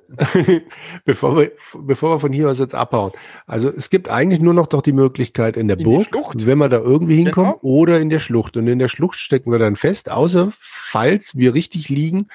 [1.05, 3.13] bevor wir, bevor wir von hier aus jetzt abhauen.
[3.47, 6.69] Also es gibt eigentlich nur noch doch die Möglichkeit in der In Burg, wenn wir
[6.71, 7.63] da irgendwie hinkommen, Genau.
[7.63, 8.57] oder in der Schlucht.
[8.57, 12.29] Und in der Schlucht stecken wir dann fest, außer falls wir richtig liegen,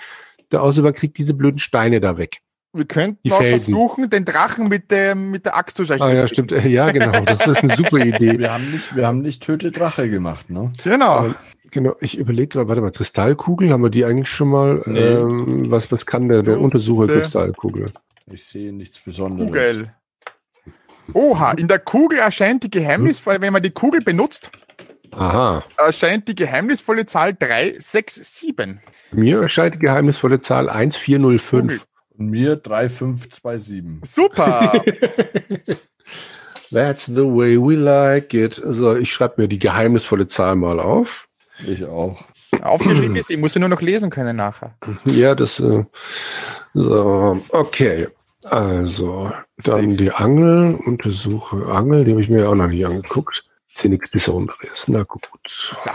[0.51, 2.41] der Außer kriegt diese blöden Steine da weg.
[2.73, 3.73] Wir könnten Die auch Felsen.
[3.73, 6.51] versuchen, den Drachen mit, dem, mit der Axt zu Ah ja, stimmt.
[6.65, 7.21] Ja, genau.
[7.25, 8.37] Das ist eine super Idee.
[8.39, 10.71] Wir haben nicht, wir haben nicht Töte Drache gemacht, ne?
[10.83, 11.25] Genau.
[11.25, 11.35] Ähm,
[11.73, 14.83] Genau, ich überlege gerade, warte mal, Kristallkugel, haben wir die eigentlich schon mal?
[14.85, 14.99] Nee.
[14.99, 17.85] Ähm, was, was kann der, der Du, Untersucher Kristallkugel?
[18.27, 19.47] Ich sehe nichts Besonderes.
[19.47, 19.95] Kugel.
[21.13, 24.51] Oha, in der Kugel erscheint die geheimnisvolle, wenn man die Kugel benutzt,
[25.09, 25.63] Aha.
[25.77, 28.77] erscheint die geheimnisvolle Zahl 367.
[29.11, 31.87] Mir erscheint die geheimnisvolle Zahl 1405.
[32.19, 34.07] Und mir 3527.
[34.07, 34.71] Super.
[36.71, 38.61] That's the way we like it.
[38.63, 41.27] So, ich schreibe mir die geheimnisvolle Zahl mal auf.
[41.67, 42.23] Ich auch.
[42.61, 44.75] Aufgeschrieben ist, ich muss sie nur noch lesen können nachher.
[45.05, 45.83] Ja, das, äh,
[46.73, 48.07] so, okay.
[48.45, 49.31] Also,
[49.63, 50.03] dann Safe.
[50.03, 53.45] die Angel, untersuche Angel, die habe ich mir auch noch nicht angeguckt.
[53.73, 54.87] Ist hier nichts Besonderes.
[54.87, 55.27] Na gut.
[55.47, 55.91] So.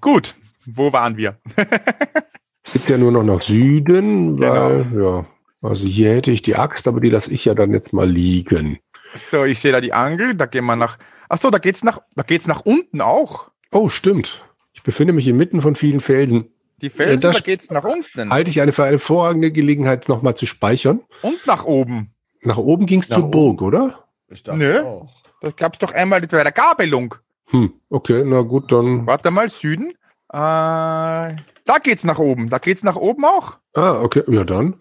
[0.00, 0.34] Gut,
[0.66, 1.36] wo waren wir?
[2.72, 4.52] Geht's ja nur noch nach Süden, Genau.
[4.52, 5.26] weil, ja,
[5.62, 8.78] also hier hätte ich die Axt, aber die lasse ich ja dann jetzt mal liegen.
[9.14, 10.96] So, ich sehe da die Angel, da gehen wir nach.
[11.28, 13.50] Achso, da geht's nach, da geht's nach unten auch.
[13.72, 14.44] Oh, stimmt.
[14.80, 16.46] Ich befinde mich inmitten von vielen Felsen.
[16.80, 18.30] Die Felsen, da geht's nach unten.
[18.30, 21.02] Halte ich eine für eine vorragende Gelegenheit, nochmal zu speichern.
[21.20, 22.14] Und nach oben.
[22.40, 23.30] Nach oben ging's Nach zur oben.
[23.30, 24.04] Burg, oder?
[24.30, 24.80] Ich dachte Nö.
[24.80, 25.22] auch.
[25.42, 27.14] Da gab's doch einmal bei der Gabelung.
[27.48, 29.06] Hm, okay, na gut, dann.
[29.06, 29.90] Warte mal, Süden.
[30.32, 31.36] Äh, da
[31.82, 32.48] geht's nach oben.
[32.48, 33.58] Da geht's nach oben auch.
[33.74, 34.76] Ah, okay, ja dann.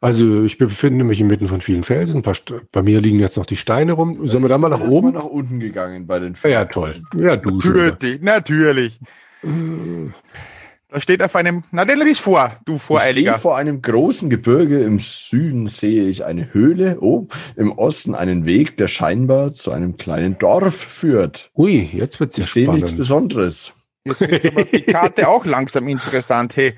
[0.00, 2.22] Also ich befinde mich inmitten von vielen Felsen.
[2.72, 4.26] Bei mir liegen jetzt noch die Steine rum.
[4.26, 5.06] Sollen wir da mal nach Ich bin oben?
[5.08, 7.02] erst Mal nach unten gegangen bei den Ja, toll.
[7.14, 7.50] Ja, du.
[7.58, 8.98] Natürlich, natürlich.
[9.42, 11.64] Da steht auf einem.
[11.70, 13.38] Na, den lies vor, du Ich stehe Voreiliger.
[13.38, 14.82] vor einem großen Gebirge.
[14.82, 16.98] Im Süden sehe ich eine Höhle.
[17.00, 21.50] Oh, im Osten einen Weg, der scheinbar zu einem kleinen Dorf führt.
[21.56, 22.98] Ui, jetzt wird's ja Ich sehe nichts spannend.
[22.98, 23.72] Besonderes.
[24.04, 26.56] Jetzt wird aber die Karte auch langsam interessant.
[26.56, 26.74] Hey,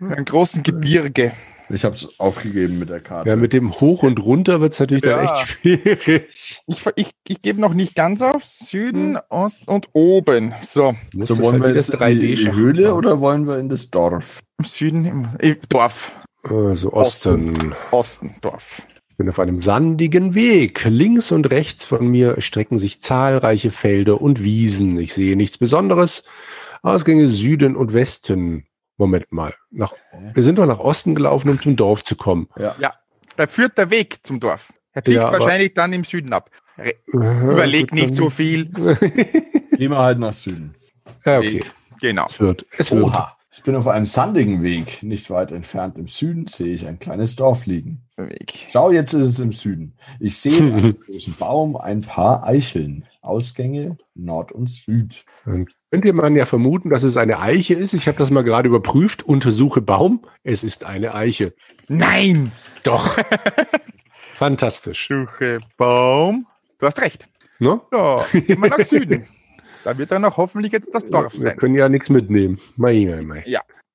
[0.00, 1.32] einen großen Gebirge.
[1.72, 3.30] Ich habe es aufgegeben mit der Karte.
[3.30, 5.34] Ja, mit dem Hoch und Runter wird's natürlich dann Ja.
[5.40, 6.60] echt schwierig.
[6.66, 8.44] Ich, ich, ich gebe noch nicht ganz auf.
[8.44, 10.52] Süden, Ost und oben.
[10.60, 12.94] So, so wollen halt wir jetzt das in die, die 3D-Schach Höhle machen.
[12.94, 14.40] oder wollen wir in das Dorf?
[14.58, 16.12] im Süden, im äh, Dorf.
[16.42, 17.74] Also Osten.
[17.90, 18.86] Osten, Dorf.
[19.10, 20.84] Ich bin auf einem sandigen Weg.
[20.84, 24.98] Links und rechts von mir strecken sich zahlreiche Felder und Wiesen.
[24.98, 26.24] Ich sehe nichts Besonderes.
[26.82, 28.66] Ausgänge Süden und Westen.
[28.96, 29.54] Moment mal.
[29.70, 29.92] Nach,
[30.34, 32.48] wir sind doch nach Osten gelaufen, um zum Dorf zu kommen.
[32.56, 32.74] Ja.
[33.36, 34.72] Da führt der Weg zum Dorf.
[34.92, 36.50] Er biegt Ja, wahrscheinlich dann im Süden ab.
[36.76, 38.66] Re Äh, Überleg gut, nicht so viel.
[38.70, 40.74] Gehen wir halt nach Süden.
[41.24, 41.54] Ja, okay.
[41.54, 41.72] Weg.
[42.00, 42.26] Genau.
[42.26, 42.66] Es wird.
[42.78, 43.04] Es wird.
[43.04, 43.36] Oha.
[43.54, 45.02] Ich bin auf einem sandigen Weg.
[45.02, 48.02] Nicht weit entfernt im Süden sehe ich ein kleines Dorf liegen.
[48.16, 48.68] Weg.
[48.72, 49.94] Schau, jetzt ist es im Süden.
[50.20, 53.06] Ich sehe einen großen Baum, ein paar Eicheln.
[53.20, 55.24] Ausgänge Nord und Süd.
[55.44, 57.92] Dann könnte man ja vermuten, dass es eine Eiche ist.
[57.92, 59.24] Ich habe das mal gerade überprüft.
[59.24, 60.24] Untersuche Baum.
[60.42, 61.52] Es ist eine Eiche.
[61.88, 62.50] Nein!
[62.82, 63.14] Doch.
[64.36, 65.08] Fantastisch.
[65.08, 66.46] Suche Baum.
[66.78, 67.28] Du hast recht.
[67.58, 67.78] Ne?
[67.90, 69.26] So, gehen wir nach Süden.
[69.84, 71.56] Da wird dann auch hoffentlich jetzt das Dorf Wir sein.
[71.58, 72.58] können ja nichts mitnehmen.
[72.76, 73.44] Mei, mei, mei.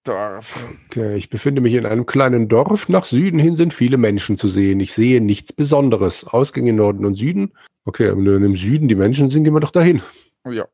[0.03, 0.69] Dorf.
[0.85, 2.89] Okay, ich befinde mich in einem kleinen Dorf.
[2.89, 4.79] Nach Süden hin sind viele Menschen zu sehen.
[4.81, 6.25] Ich sehe nichts Besonderes.
[6.25, 7.53] Ausgänge Norden und Süden.
[7.85, 10.03] Okay, wenn im Süden die Menschen sind, gehen wir doch dahin.
[10.45, 10.67] Ja.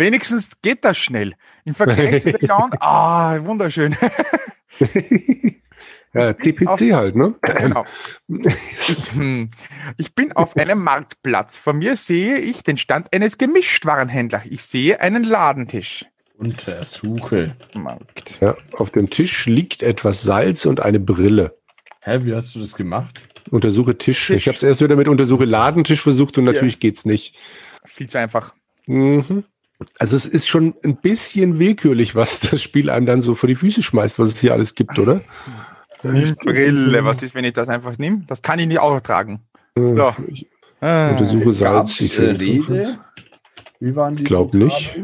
[0.00, 1.34] Wenigstens geht das schnell.
[1.66, 2.70] Im Vergleich zu den anderen.
[2.80, 3.94] Ah, wunderschön.
[6.12, 7.36] Ja, Ich bin TPC halt, ne?
[7.40, 7.84] genau.
[8.28, 9.48] Ich, hm,
[9.96, 11.56] ich bin auf einem Marktplatz.
[11.56, 14.42] Vor mir sehe ich den Stand eines Gemischtwarenhändlers.
[14.50, 16.06] Ich sehe einen Ladentisch.
[16.36, 17.54] Untersuche.
[17.74, 18.38] Markt.
[18.40, 21.56] Ja, auf dem Tisch liegt etwas Salz und eine Brille.
[22.00, 23.20] Hä, wie hast du das gemacht?
[23.50, 24.26] Untersuche Tisch.
[24.26, 24.36] Tisch.
[24.36, 27.38] Ich habe es erst wieder mit Untersuche Ladentisch versucht und natürlich geht's nicht.
[27.84, 28.52] Viel zu einfach.
[28.86, 29.44] Mhm.
[29.98, 33.54] Also es ist schon ein bisschen willkürlich, was das Spiel einem dann so vor die
[33.54, 35.20] Füße schmeißt, was es hier alles gibt, oder?
[36.02, 37.04] Nimm Brille.
[37.04, 38.24] Was ist, wenn ich das einfach nehme?
[38.26, 39.42] Das kann ich nicht auch tragen.
[39.76, 40.14] Äh, So.
[40.28, 40.46] Ich
[40.82, 42.00] Ah, untersuche Salz.
[42.00, 42.98] Ich äh, sehe Rede?
[43.80, 44.24] Wie waren die?
[44.24, 44.98] Glaub nicht.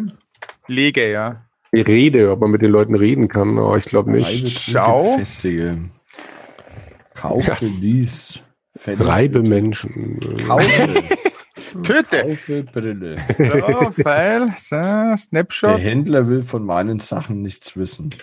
[0.69, 1.43] Lege, ja.
[1.71, 4.59] Ich rede, ob man mit den Leuten reden kann, aber ich glaube nicht.
[4.59, 5.19] Schau.
[5.19, 5.79] Festige.
[7.15, 8.41] Kaufe, lies.
[8.77, 9.07] Fände.
[9.07, 10.19] Reibe Menschen.
[10.47, 11.03] Kaufe.
[11.83, 12.23] Töte.
[12.23, 13.17] Kaufe Brille.
[13.39, 14.53] So, Pfeil.
[14.57, 15.79] So, Der Snapshot.
[15.81, 18.15] Händler will von meinen Sachen nichts wissen.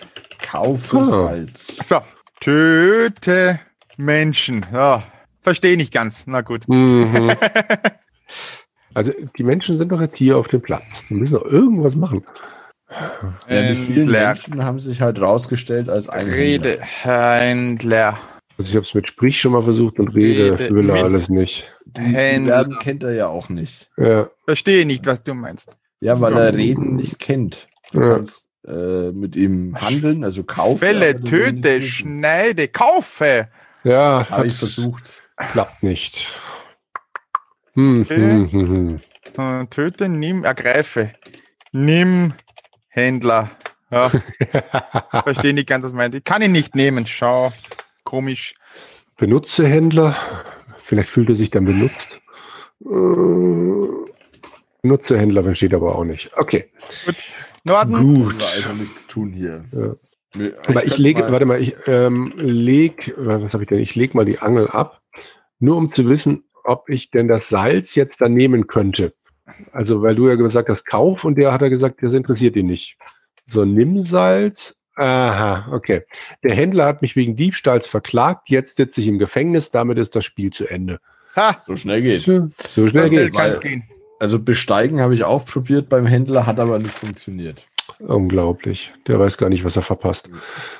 [0.42, 1.04] Kaufe Ah.
[1.06, 1.76] Salz.
[1.82, 2.00] So,
[2.40, 3.60] töte
[3.96, 4.64] Menschen.
[4.72, 5.02] Ja,
[5.40, 6.26] verstehe nicht ganz.
[6.26, 6.68] Na gut.
[6.68, 7.30] Mhm.
[8.96, 11.04] Also die Menschen sind doch jetzt hier auf dem Platz.
[11.08, 12.24] Die müssen doch irgendwas machen.
[13.48, 14.34] Ja, die vielen Händler.
[14.34, 18.16] Menschen haben sich halt rausgestellt als ein Rede, Händler.
[18.56, 21.28] Also ich habe es mit Sprich schon mal versucht und Rede, Rede, will er alles
[21.28, 21.73] nicht.
[21.98, 22.68] Händler.
[22.80, 23.90] Kennt er ja auch nicht.
[23.96, 25.76] Ja, Verstehe nicht, was du meinst.
[26.00, 26.38] Ja, weil So.
[26.38, 27.68] er Reden nicht kennt.
[27.92, 28.14] Du Ja.
[28.16, 30.78] kannst äh, mit ihm handeln, also kaufen.
[30.78, 33.48] Fälle, töte, schneide, kaufe.
[33.84, 35.04] ja Habe ich versucht.
[35.52, 36.32] klappt nicht.
[37.74, 38.16] Hm, Okay.
[38.16, 39.00] hm, hm, hm.
[39.62, 41.12] Äh, Töte, nimm, ergreife.
[41.72, 42.34] Nimm,
[42.88, 43.50] Händler.
[43.90, 44.10] Ja,
[45.24, 46.14] verstehe nicht ganz, was meint.
[46.14, 47.04] Ich kann ihn nicht nehmen.
[47.06, 47.52] Schau.
[48.04, 48.54] Komisch.
[49.16, 50.16] Benutze Händler.
[50.84, 52.20] Vielleicht fühlt er sich dann benutzt.
[52.84, 54.10] Äh,
[54.82, 56.30] Benutze Händler, wenn steht aber auch nicht.
[56.36, 56.66] Okay,
[57.64, 57.94] Norden.
[57.94, 58.34] Können gut.
[58.54, 59.64] also nichts tun hier.
[59.72, 59.94] Ja.
[60.36, 63.78] Nee, Aber ich könnte lege, mal- warte mal, ich ähm, leg, was habe ich denn?
[63.78, 65.00] Ich leg mal die Angel ab,
[65.58, 69.14] nur um zu wissen, ob ich denn das Salz jetzt dann nehmen könnte.
[69.72, 72.66] Also, weil du ja gesagt hast, Kauf und der hat er gesagt, das interessiert ihn
[72.66, 72.98] nicht.
[73.46, 74.76] So, nimm Salz.
[74.96, 76.02] Aha, okay.
[76.42, 80.24] Der Händler hat mich wegen Diebstahls verklagt, jetzt sitze ich im Gefängnis, damit ist das
[80.24, 81.00] Spiel zu Ende.
[81.36, 82.24] Ha, So schnell geht's.
[82.26, 83.36] So so schnell schnell geht's.
[83.36, 83.84] kann es weil- gehen.
[84.20, 87.60] Also besteigen habe ich auch probiert beim Händler, hat aber nicht funktioniert.
[87.98, 88.92] Unglaublich.
[89.08, 90.30] Der weiß gar nicht, was er verpasst.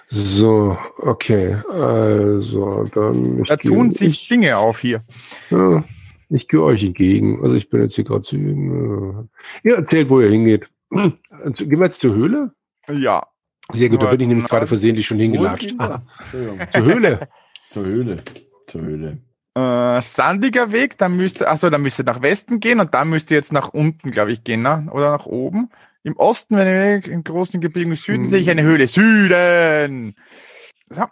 [0.09, 1.57] So, okay.
[1.71, 3.41] Also, dann.
[3.43, 5.03] ich Da tun sich ich, Dinge auf hier.
[5.51, 5.85] Ja,
[6.31, 7.41] ich gehe euch entgegen.
[7.43, 8.37] Also ich bin jetzt hier gerade zu.
[8.37, 10.69] Ihr erzählt, wo ihr hingeht.
[10.91, 11.19] Gehen
[11.81, 12.53] wir jetzt zur Höhle?
[12.89, 13.27] Ja.
[13.73, 15.75] Sehr gut, da bin ich nämlich gerade versehentlich schon hingelatscht.
[15.79, 17.29] Ah, zur Höhle.
[17.71, 18.23] Zur Höhle.
[18.69, 19.19] Zur Höhle.
[19.57, 23.53] Äh, sandiger Weg, dann müsste, also dann müsste nach Westen gehen und dann müsste jetzt
[23.53, 24.89] nach unten, glaube ich, gehen, ne?
[24.93, 25.71] oder nach oben.
[26.03, 28.31] Im Osten, wenn ich im großen Gebiet im Süden Hm.
[28.31, 28.87] sehe ich eine Höhle.
[28.87, 30.15] Süden!
[30.91, 31.05] So.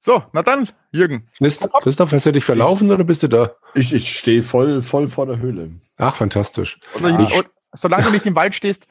[0.00, 1.28] So, na dann, Jürgen.
[1.38, 3.54] Christ- Christoph, hast du dich verlaufen oder bist du da?
[3.74, 5.70] Ich, ich stehe voll, voll vor der Höhle.
[5.98, 6.80] Ach, fantastisch.
[6.98, 7.18] Oder Ja.
[7.38, 8.86] oder, solange du nicht im Wald stehst.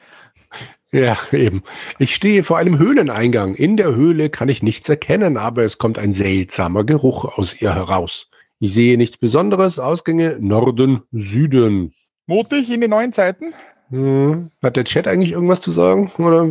[0.92, 1.62] Ja, eben.
[1.98, 3.54] Ich stehe vor einem Höhleneingang.
[3.54, 7.74] In der Höhle kann ich nichts erkennen, aber es kommt ein seltsamer Geruch aus ihr
[7.74, 8.28] heraus.
[8.58, 9.78] Ich sehe nichts Besonderes.
[9.78, 11.94] Ausgänge Norden, Süden.
[12.26, 13.54] Mutig in die neuen Zeiten.
[13.88, 14.50] Hm.
[14.62, 16.10] Hat der Chat eigentlich irgendwas zu sagen?
[16.18, 16.46] Oder?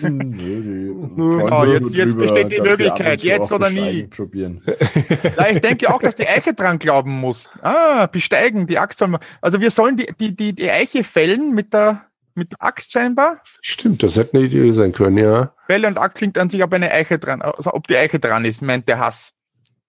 [0.00, 4.04] Genau, jetzt- jetzt besteht die Möglichkeit, jetzt oder nie.
[4.04, 4.62] Probieren.
[5.38, 7.48] Ja, ich denke auch, dass die Eiche dran glauben muss.
[7.62, 9.20] Ah, besteigen, die Axt sollen wir.
[9.40, 13.42] Also wir sollen die, die, die, die Eiche fällen mit der, mit der Axt scheinbar.
[13.60, 15.52] Stimmt, das hätte eine Idee sein können, ja.
[15.66, 18.44] Fälle und Axt klingt an sich, ob eine Eiche dran, also ob die Eiche dran
[18.44, 19.32] ist, meint der Hass.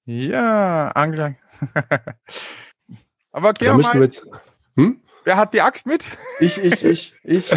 [0.06, 1.36] Ja, Angler.
[3.32, 4.26] Aber gehen Da wir mal, jetzt.
[4.76, 5.00] Hm?
[5.24, 6.18] wer hat die Axt mit?
[6.40, 7.50] Ich, ich, ich, ich.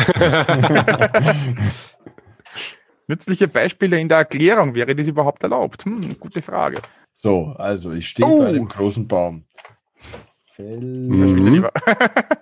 [3.09, 5.85] Nützliche Beispiele in der Erklärung, wäre das überhaupt erlaubt?
[5.85, 6.79] Hm, gute Frage.
[7.15, 8.41] So, also ich stehe Oh.
[8.45, 9.45] bei dem großen Baum.
[10.59, 11.19] Mhm.
[11.19, 11.73] Verschwinde lieber.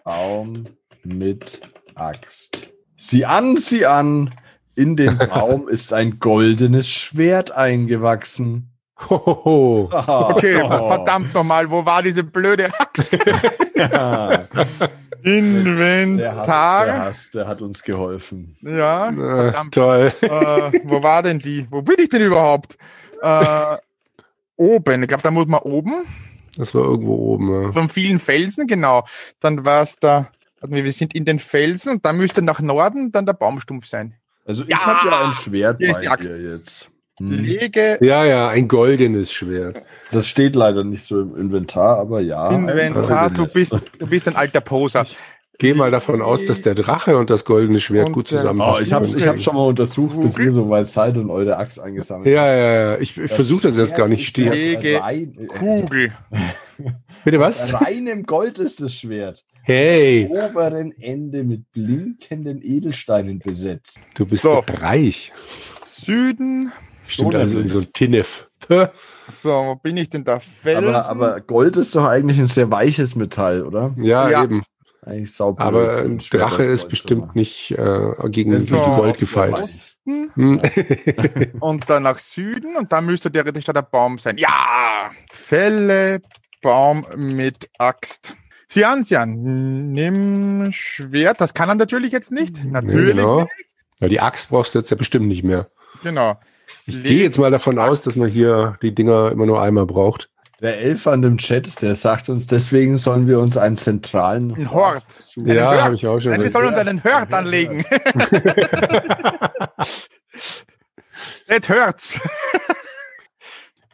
[0.04, 0.66] Baum
[1.02, 1.61] mit
[1.94, 2.70] Axt.
[2.96, 4.30] Sieh an, sieh an.
[4.76, 8.70] In dem Baum ist ein goldenes Schwert eingewachsen.
[9.09, 9.88] Hohoho.
[9.92, 10.88] Okay, Oh.
[10.88, 13.16] verdammt nochmal, wo war diese blöde Axt?
[13.76, 14.90] Ja, der, Hass, der,
[15.24, 16.98] Inventar.
[16.98, 18.57] Hass, der hat uns geholfen.
[18.62, 19.74] Ja, Äh, verdammt.
[19.74, 20.12] toll.
[20.20, 20.28] äh,
[20.85, 21.66] wo war denn die?
[21.70, 22.78] Wo bin ich denn überhaupt?
[23.20, 23.76] Äh,
[24.57, 25.02] oben.
[25.02, 26.04] Ich glaube, da muss man oben.
[26.57, 27.62] Das war irgendwo oben.
[27.64, 27.72] Ja.
[27.72, 29.04] Von vielen Felsen, genau.
[29.40, 30.28] Dann war es da.
[30.64, 33.87] Warte mal, Wir sind in den Felsen und dann müsste nach Norden dann der Baumstumpf
[33.87, 34.14] sein.
[34.46, 34.85] Also ich Ja!
[34.87, 36.24] habe ja ein Schwert Hier ist bei die Axt.
[36.29, 36.90] dir jetzt.
[37.18, 37.31] Hm.
[37.31, 39.83] Lege ja, ja, ein goldenes Schwert.
[40.11, 42.50] Das steht leider nicht so im Inventar, aber ja.
[42.50, 43.31] Inventar.
[43.31, 45.07] Du bist, du bist ein alter Poser.
[45.59, 48.61] Geh mal davon aus, dass der Drache und das goldene Schwert Und gut der- zusammen.
[48.61, 51.57] Oh, ich habe ich hab schon mal untersucht, bis ihr so weit seid und eure
[51.59, 52.98] Axt eingesammelt Ja, ja, ja.
[52.98, 54.22] Ich, ich versuche das jetzt gar nicht.
[54.22, 54.50] Ich stehe.
[54.53, 56.11] Lege Rein, Kugel.
[57.24, 57.72] Bitte was?
[57.72, 59.44] reinem Gold ist das Schwert.
[59.66, 63.98] Hey, Oberen Ende mit blinkenden Edelsteinen besetzt.
[64.14, 64.57] du bist So.
[64.57, 65.33] doch reich.
[65.85, 66.70] Süden.
[67.07, 68.48] Stimmt So also in so ein Tinnef.
[68.68, 68.88] Hä?
[69.29, 70.38] So, wo bin ich denn da?
[70.38, 70.94] Felsen.
[70.94, 73.94] Aber, aber Gold ist doch eigentlich ein sehr weiches Metall, oder?
[73.96, 74.44] Ja, Ja.
[74.44, 74.62] eben.
[75.00, 75.64] Eigentlich sauber.
[75.64, 79.62] Aber ein Drache ist bestimmt nicht äh, gegen So, Gold weiß.
[79.62, 80.61] Osten Hm.
[81.61, 84.37] und dann nach Süden und dann müsste theoretisch da der Baum sein.
[84.37, 85.11] Ja!
[85.31, 86.20] Fälle
[86.62, 88.37] Baum mit Axt.
[88.68, 91.40] Sian, Sian, nimm Schwert.
[91.40, 92.64] Das kann er natürlich jetzt nicht.
[92.64, 93.14] Natürlich.
[93.14, 93.40] Nee, genau.
[93.42, 93.50] nicht.
[94.00, 95.68] Ja, die Axt brauchst du jetzt ja bestimmt nicht mehr.
[96.03, 96.38] genau.
[96.87, 99.87] Ich Leg- gehe jetzt mal davon aus, dass man hier die Dinger immer nur einmal
[99.87, 100.29] braucht.
[100.61, 104.70] Der Elf an dem Chat, der sagt uns, deswegen sollen wir uns einen zentralen Ein
[104.70, 105.11] Hort.
[105.11, 105.46] suchen.
[105.48, 106.33] ja, habe ich auch schon.
[106.33, 107.85] Nein, wir sollen uns einen Hört anlegen.
[111.48, 112.18] It hurts.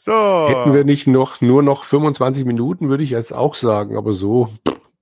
[0.01, 0.49] So.
[0.49, 4.51] Hätten wir nicht noch nur noch 25 Minuten, würde ich jetzt auch sagen, aber so,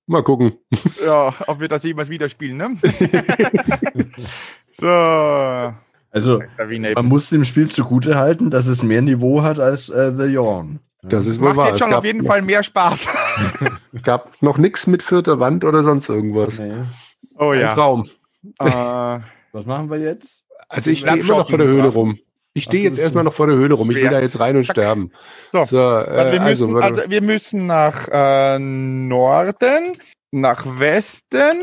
[0.06, 0.58] mal gucken.
[1.06, 2.76] Ja, ob wir das jemals wieder spielen, ne?
[4.72, 4.88] so.
[6.10, 6.42] Also,
[6.94, 10.80] man muss dem Spiel zugute halten, dass es mehr Niveau hat als äh, The Yawn.
[11.02, 11.66] Das ist Macht wahr.
[11.66, 13.08] jetzt Es schon gab, auf jeden Fall mehr Spaß.
[14.02, 16.58] gab noch nichts mit vierter Wand oder sonst irgendwas.
[16.58, 16.72] Nee.
[17.36, 18.04] Oh Ein Traum.
[18.58, 19.20] Äh,
[19.52, 20.42] Was machen wir jetzt?
[20.68, 22.18] Also ich stehe immer noch vor der Höhle rum.
[22.54, 23.90] Ich stehe jetzt erstmal noch vor der Höhle rum.
[23.90, 25.12] Ich will da jetzt rein und sterben.
[25.52, 25.64] So.
[25.64, 29.92] So, äh, also, wir müssen, also wir müssen nach äh, Norden,
[30.32, 31.58] nach Westen,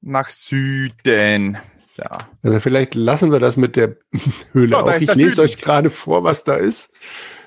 [0.00, 1.58] nach Süden.
[1.86, 2.02] So.
[2.42, 3.96] Also vielleicht lassen wir das mit der
[4.52, 4.92] Höhle So, auch.
[4.96, 5.40] Ich lese Süden.
[5.40, 6.92] euch gerade vor, was da ist.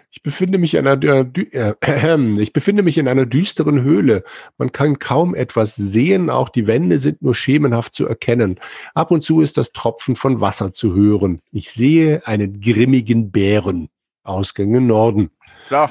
[0.10, 4.24] Ich befinde mich in einer, äh, äh, ich befinde mich in einer düsteren Höhle.
[4.58, 6.30] Man kann kaum etwas sehen.
[6.30, 8.60] Auch die Wände sind nur schemenhaft zu erkennen.
[8.94, 11.42] Ab und zu ist das Tropfen von Wasser zu hören.
[11.52, 13.90] Ich sehe einen grimmigen Bären.
[14.24, 15.30] Ausgänge Norden.
[15.66, 15.88] so,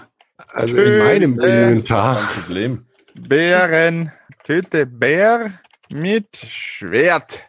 [0.49, 2.17] Also in meinem Inventar.
[2.35, 2.87] Problem.
[3.15, 4.13] Bären,
[4.45, 5.53] töte Bär
[5.89, 7.49] mit Schwert.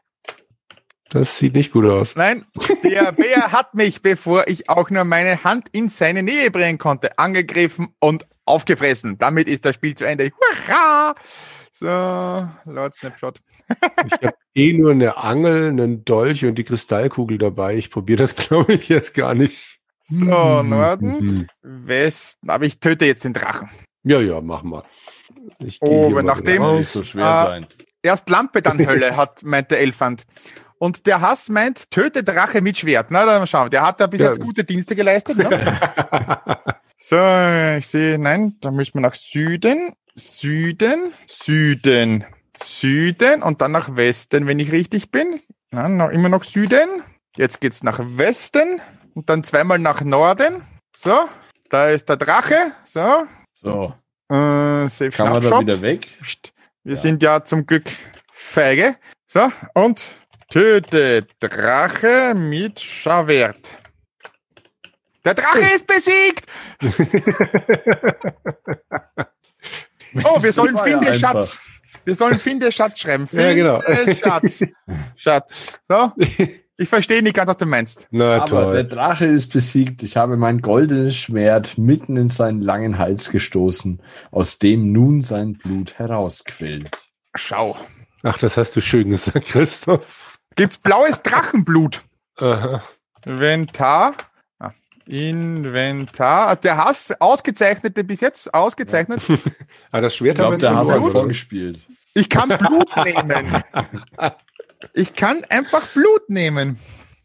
[1.09, 2.15] Das sieht nicht gut aus.
[2.15, 2.45] Nein,
[2.83, 7.17] der Bär hat mich, bevor ich auch nur meine Hand in seine Nähe bringen konnte,
[7.17, 9.17] angegriffen und aufgefressen.
[9.17, 10.31] Damit ist das Spiel zu Ende.
[10.31, 11.15] Hurra!
[11.71, 11.85] So,
[12.71, 13.39] Lord Snapshot.
[14.05, 17.75] Ich habe eh nur eine Angel, einen Dolch und die Kristallkugel dabei.
[17.75, 19.79] Ich probiere das, glaube ich, jetzt gar nicht.
[20.05, 20.69] So, Mhm.
[20.69, 21.47] Norden, Mhm.
[21.61, 22.49] Westen.
[22.49, 23.69] Aber ich töte jetzt den Drachen.
[24.03, 24.83] Ja, ja, mach mal.
[25.59, 26.79] Ich gehe Oh, mal nachdem- raus.
[26.79, 27.45] nicht so schwer Ah.
[27.47, 27.67] sein.
[28.01, 30.23] Erst Lampe, dann Hölle, hat, meint der Elfand.
[30.79, 33.07] Und der Hass meint, töte Drache mit Schwert.
[33.09, 33.69] Na, dann schauen wir.
[33.71, 34.27] Der hat da bis Ja.
[34.27, 35.37] jetzt gute Dienste geleistet.
[35.37, 35.49] Ne?
[36.97, 37.15] so,
[37.77, 42.25] ich sehe, nein, da müssen wir nach Süden, Süden, Süden,
[42.63, 45.39] Süden und dann nach Westen, wenn ich richtig bin.
[45.71, 47.03] Nein, noch, immer noch Süden.
[47.35, 48.81] Jetzt geht's nach Westen
[49.13, 50.63] und dann zweimal nach Norden.
[50.95, 51.15] So,
[51.69, 52.71] da ist der Drache.
[52.85, 53.93] So, So,
[54.29, 56.07] äh, Safe kann man da wieder weg?
[56.83, 56.99] Wir Ja.
[56.99, 57.85] sind ja zum Glück
[58.31, 58.95] feige.
[59.25, 60.07] So, und
[60.49, 63.77] töte Drache mit Schawert.
[65.25, 66.45] Der Drache ist besiegt!
[70.23, 71.13] Oh, wir sollen Finde.
[71.13, 71.59] Schatz.
[72.05, 73.27] Wir sollen Finde Schatz schreiben.
[73.31, 73.79] Ja, genau.
[73.81, 74.63] Finde Schatz.
[75.15, 75.73] Schatz.
[75.83, 76.11] So.
[76.77, 78.07] Ich verstehe nicht ganz, was du meinst.
[78.11, 78.97] Na Aber der toll.
[78.97, 80.03] Drache ist besiegt.
[80.03, 85.57] Ich habe mein goldenes Schwert mitten in seinen langen Hals gestoßen, aus dem nun sein
[85.57, 86.89] Blut herausquillt.
[87.35, 87.77] Schau.
[88.23, 90.26] Ach, das hast du schön gesagt, Christoph.
[90.57, 92.01] Gibt's blaues Drachenblut?
[92.39, 92.83] Aha.
[93.25, 94.13] Inventar.
[94.59, 94.71] Ah,
[95.05, 96.47] Inventar.
[96.49, 99.21] Also der Hass, ausgezeichnete bis jetzt, ausgezeichnet.
[99.91, 101.79] Ah, das Schwert Ich glaube, haben der wir jetzt vorgespielt.
[102.13, 103.63] Ich kann Blut nehmen.
[104.93, 106.77] Ich kann einfach Blut nehmen.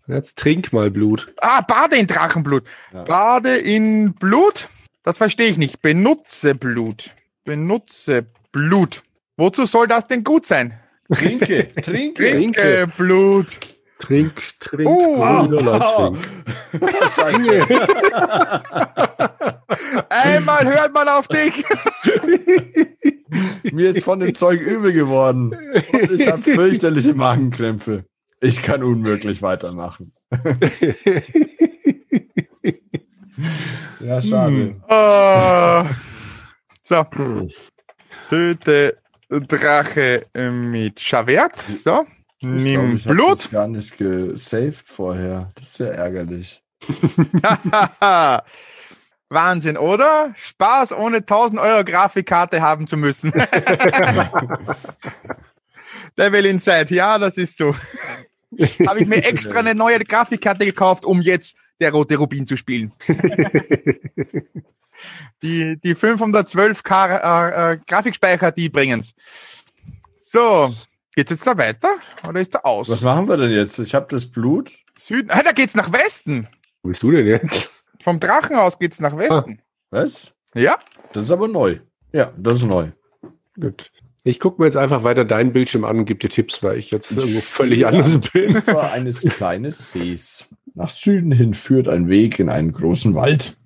[0.07, 1.35] Jetzt trink mal Blut.
[1.40, 2.64] Ah, bade in Drachenblut.
[2.92, 3.03] Ja.
[3.03, 4.68] Bade in Blut?
[5.03, 5.83] Das verstehe ich nicht.
[5.83, 7.14] Benutze Blut.
[7.45, 9.03] Benutze Blut.
[9.37, 10.79] Wozu soll das denn gut sein?
[11.14, 12.31] Trinke, trinke.
[12.31, 13.59] Trinke Blut.
[13.98, 15.16] Trink, trink, Oh.
[15.46, 16.18] Brüderlein, trink.
[17.14, 17.66] Scheiße.
[20.11, 21.64] Einmal hört man auf dich.
[23.72, 25.55] Mir ist von dem Zeug übel geworden.
[25.92, 28.05] Und ich habe fürchterliche Magenkrämpfe.
[28.40, 30.12] Ich kann unmöglich weitermachen.
[34.01, 34.83] Ja, schade.
[34.88, 35.87] Ah.
[36.83, 37.05] so.
[38.29, 39.01] Töte
[39.40, 41.59] Drache mit Schawert.
[41.61, 42.07] So.
[42.38, 43.38] Ich Nimm glaub, Blut.
[43.38, 45.53] das gar nicht gesaved vorher.
[45.55, 46.62] Das ist ja ärgerlich.
[49.29, 50.35] Wahnsinn, oder?
[50.37, 53.33] Spaß, ohne 1000 Euro Grafikkarte haben zu müssen.
[56.18, 57.75] Devil Inside, ja, das ist so.
[58.87, 62.92] Habe ich mir extra eine neue Grafikkarte gekauft, um jetzt der rote Rubin zu spielen.
[65.42, 69.14] Die, die 512k äh, äh, Grafikspeicher, die bringen's.
[70.16, 70.72] So,
[71.14, 71.88] geht's jetzt da weiter?
[72.28, 72.88] Oder ist da aus?
[72.88, 73.78] Was machen wir denn jetzt?
[73.78, 74.72] Ich habe das Blut.
[74.98, 75.30] Süden?
[75.30, 76.48] Ah, da geht's nach Westen.
[76.82, 77.70] Wo bist du denn jetzt?
[78.00, 79.61] Vom Drachen aus geht's nach Westen.
[79.90, 80.32] Was?
[80.55, 80.78] Ja?
[81.12, 81.78] Das ist aber neu.
[82.12, 82.88] Ja, das ist neu.
[83.61, 83.90] Gut.
[84.24, 86.90] Ich gucke mir jetzt einfach weiter deinen Bildschirm an und gebe dir Tipps, weil ich
[86.92, 88.57] jetzt irgendwo völlig anders bin.
[88.57, 90.46] Ufer eines kleinen Sees.
[90.74, 93.57] Nach Süden hin führt ein Weg in einen großen Wald.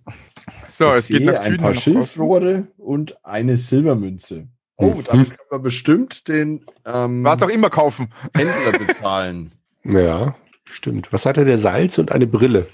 [0.77, 1.57] So, Ich es geht nach ein Süden.
[1.62, 1.93] paar nach Osten.
[1.95, 4.47] Schilfrohre und eine Silbermünze.
[4.77, 5.05] Oh, Mhm.
[5.05, 8.12] damit können wir bestimmt den ähm, Was doch immer kaufen.
[8.35, 9.53] Händler bezahlen.
[9.85, 11.12] Ja, stimmt.
[11.12, 11.45] Was hat er?
[11.45, 12.66] Der Salz und eine Brille.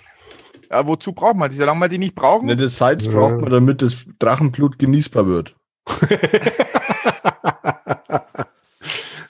[0.71, 1.57] Ja, wozu braucht man die?
[1.57, 2.47] Solange wir die nicht brauchen.
[2.47, 3.13] Ne, das Salz Ja.
[3.13, 5.55] braucht man, damit das Drachenblut genießbar wird.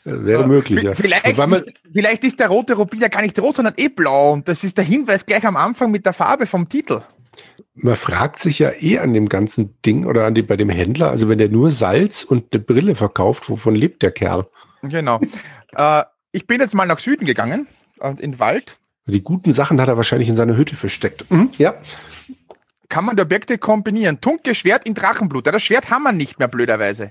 [0.04, 0.92] Äh, Wäre möglich, ja.
[0.94, 4.32] Vielleicht, man, ist, vielleicht ist der rote Rubin ja gar nicht rot, sondern eh blau.
[4.32, 7.02] Und das ist der Hinweis gleich am Anfang mit der Farbe vom Titel.
[7.74, 11.10] Man fragt sich ja eh an dem ganzen Ding oder an dem, bei dem Händler,
[11.10, 14.46] also wenn der nur Salz und eine Brille verkauft, wovon lebt der Kerl?
[14.82, 15.20] Genau.
[15.76, 17.66] äh, ich bin jetzt mal nach Süden gegangen,
[18.00, 18.78] äh, in den Wald.
[19.06, 21.28] Die guten Sachen hat er wahrscheinlich in seiner Hütte versteckt.
[21.30, 21.74] Mhm, ja.
[22.88, 24.18] Kann man die Objekte kombinieren?
[24.20, 25.46] Dunkles Schwert in Drachenblut.
[25.46, 27.10] Ja, das Schwert haben wir nicht mehr, blöderweise.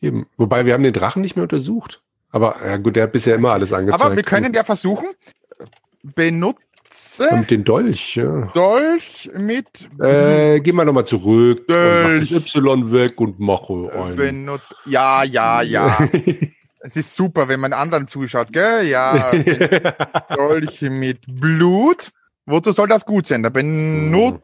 [0.00, 0.26] Eben.
[0.36, 2.02] Wobei wir haben den Drachen nicht mehr untersucht.
[2.30, 4.02] Aber ja gut, der hat bisher immer alles angezeigt.
[4.04, 5.08] Aber wir können ja versuchen,
[6.98, 8.46] benutze Und den Dolch, ja.
[8.54, 11.60] Dolch mit Äh, geh mal nochmal zurück.
[11.68, 12.32] und mach Dolch.
[12.32, 14.14] Y weg und mache ein.
[14.16, 14.74] benutze.
[14.86, 15.98] Ja, ja, ja.
[16.80, 18.86] Es ist super, wenn man anderen zuschaut, gell?
[18.86, 19.32] Ja,
[20.36, 22.10] Dolch mit Blut.
[22.46, 23.42] Wozu soll das gut sein?
[23.42, 24.40] Da benutze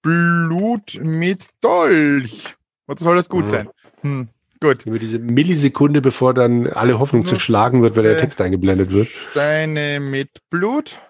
[0.00, 2.56] Blut mit Dolch.
[2.86, 3.48] Wozu soll das gut Mhm.
[3.48, 3.68] sein?
[4.00, 4.28] Hm,
[4.60, 4.86] gut.
[4.86, 8.18] Über diese Millisekunde, bevor dann alle Hoffnung zerschlagen wird, weil der.
[8.18, 9.08] Text eingeblendet wird.
[9.08, 11.00] Steine mit Blut.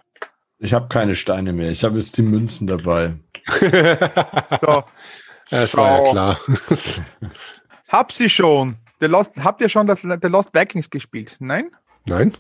[0.59, 1.71] Ich habe keine Steine mehr.
[1.71, 3.15] Ich habe jetzt die Münzen dabei.
[4.61, 4.85] So,
[5.51, 6.41] Das war ja klar.
[7.89, 8.77] hab sie schon.
[9.01, 11.37] The Lost, habt ihr schon das The Lost Vikings gespielt?
[11.39, 11.71] Nein?
[12.07, 12.37] Nein?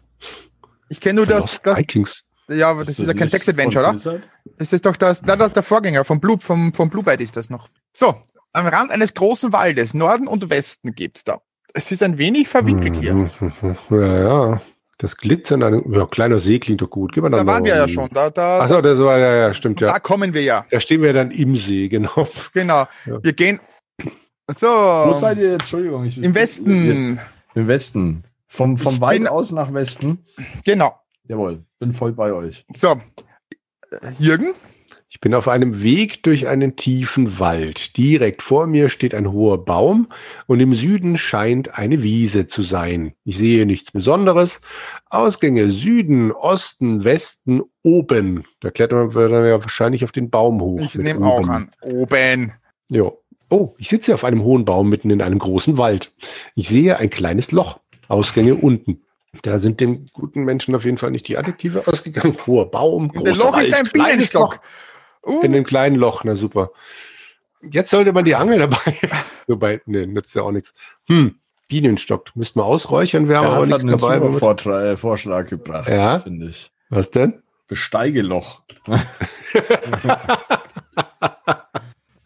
[0.88, 2.24] Ich kenne nur The das, Lost das Vikings.
[2.48, 4.18] ja, aber das ist ja kein Text-Adventure, von oder?
[4.18, 4.22] Blizzard?
[4.58, 7.36] Das ist doch das, na, das der Vorgänger vom Blue, vom, vom Blue Byte ist
[7.36, 7.68] das noch.
[7.92, 8.20] So,
[8.52, 11.40] am Rand eines großen Waldes, Norden und Westen gibt's da.
[11.74, 13.14] Es ist ein wenig verwinkelt hier.
[13.14, 13.30] Mhm,
[13.90, 14.18] Ja,
[14.52, 14.60] ja.
[15.00, 17.12] Das Glitzern, an einem- ja, kleiner See klingt doch gut.
[17.12, 18.08] Gib mal Da waren wir ja schon.
[18.12, 19.98] Da, da, Ach so, das war, ja, ja, stimmt, da ja.
[20.00, 20.66] kommen wir ja.
[20.72, 22.26] Da stehen wir dann im See, genau.
[22.52, 22.86] Genau.
[23.06, 23.22] Ja.
[23.22, 23.60] Wir gehen.
[24.50, 24.66] So.
[24.66, 25.60] Wo seid ihr jetzt?
[25.62, 26.04] Entschürdigung.
[26.06, 27.20] Ich, Im Westen.
[27.54, 28.24] Im Westen.
[28.48, 30.24] Vom, vom Ich bin- aus nach Westen.
[30.64, 30.98] Genau.
[31.28, 32.64] Jawohl, bin voll bei euch.
[32.74, 32.96] So.
[34.18, 34.54] Jürgen?
[35.10, 37.96] Ich bin auf einem Weg durch einen tiefen Wald.
[37.96, 40.08] Direkt vor mir steht ein hoher Baum
[40.46, 43.14] und im Süden scheint eine Wiese zu sein.
[43.24, 44.60] Ich sehe nichts Besonderes.
[45.08, 48.44] Ausgänge Süden, Osten, Westen, oben.
[48.60, 50.82] Da klettern wir dann ja wahrscheinlich auf den Baum hoch.
[50.82, 51.70] Ich nehme auch an.
[51.80, 52.52] Oben.
[52.90, 53.22] Jo.
[53.48, 56.12] Oh, ich sitze auf einem hohen Baum mitten in einem großen Wald.
[56.54, 57.80] Ich sehe ein kleines Loch.
[58.08, 59.00] Ausgänge unten.
[59.40, 62.36] Da sind dem guten Menschen auf jeden Fall nicht die Adjektive ausgegangen.
[62.46, 64.54] Hoher Baum, großer Loch Wald, ist ein kleines Bienenstock.
[64.56, 64.60] Loch.
[65.22, 66.70] Uh, In dem kleinen Loch, na super.
[67.62, 68.96] Jetzt sollte man die Angel dabei.
[69.46, 70.74] Wobei, ne, nützt ja auch nichts.
[71.08, 71.36] Hm,
[71.68, 72.34] Bienenstock.
[72.36, 74.14] Müssten wir ausräuchern, wir haben Ja, aber nichts hat einen dabei.
[74.14, 76.20] super womit- Vortra äh, Vorschlag gebracht, Ja.
[76.20, 76.70] finde ich.
[76.90, 77.42] Was denn?
[77.66, 78.62] Besteigeloch.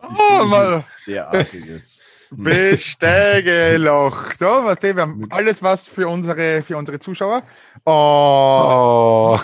[0.01, 0.84] oh, mal.
[1.07, 2.05] derartiges.
[2.30, 4.32] Besteigeloch.
[4.38, 4.97] So, was denn?
[4.97, 7.43] Wir haben alles was für unsere, für unsere Zuschauer.
[7.84, 9.38] Oh, Oh.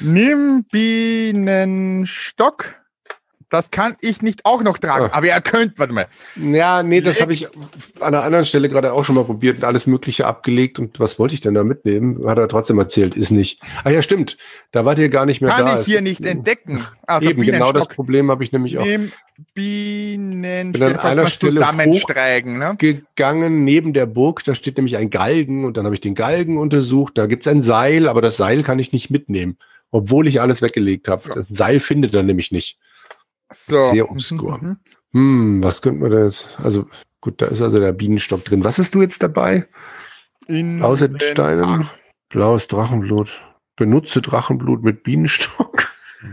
[0.00, 2.76] Nimm Bienenstock.
[3.48, 5.04] Das kann ich nicht auch noch tragen.
[5.12, 5.18] Ah.
[5.18, 6.06] Aber ihr könnt, warte mal.
[6.34, 7.46] Ja, nee, das habe ich
[8.00, 10.80] an einer anderen Stelle gerade auch schon mal probiert und alles Mögliche abgelegt.
[10.80, 12.28] Und was wollte ich denn da mitnehmen?
[12.28, 13.60] Hat er trotzdem erzählt, ist nicht.
[13.84, 14.36] Ah ja, stimmt.
[14.72, 15.78] Da wart ihr gar nicht mehr Kann da.
[15.80, 16.84] ich hier Es- nicht entdecken.
[17.06, 17.94] Also Eben, genau das Bienenstock.
[17.94, 19.12] Problem habe ich nämlich auch Nimm
[19.54, 21.04] Bin an Bienenstock.
[21.04, 22.58] einer Stelle zusammenstreigen.
[22.58, 22.74] Ne?
[22.78, 24.42] gegangen neben der Burg.
[24.42, 27.16] Da steht nämlich ein Galgen und dann habe ich den Galgen untersucht.
[27.16, 29.56] Da gibt's ein Seil, aber das Seil kann ich nicht mitnehmen,
[29.90, 31.20] obwohl ich alles weggelegt habe.
[31.20, 31.34] So.
[31.34, 32.78] Das Seil findet er nämlich nicht.
[33.52, 33.90] So.
[33.92, 34.58] Sehr obskur.
[34.58, 34.78] Mhm, mhm.
[35.12, 36.48] Hm, was könnte man jetzt?
[36.58, 36.86] Also
[37.20, 38.64] gut, da ist also der Bienenstock drin.
[38.64, 39.66] Was hast du jetzt dabei?
[40.46, 41.88] In Außer den- Steinen?
[42.28, 43.40] Blaues Drachenblut.
[43.76, 45.88] Benutze Drachenblut mit Bienenstock.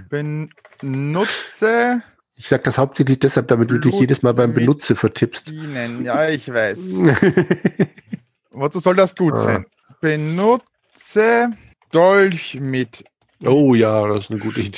[0.10, 2.02] Benutze
[2.36, 5.46] Ich sag das hauptsächlich deshalb, damit du dich Blut jedes Mal beim Benutze vertippst.
[5.46, 6.04] Bienen.
[6.04, 7.00] Ja, ich weiß.
[8.52, 9.38] Wozu soll das gut Ah.
[9.38, 9.66] sein?
[10.02, 11.52] Benutze
[11.92, 13.04] Dolch mit
[13.46, 14.78] oh ja, das ist eine gute Idee.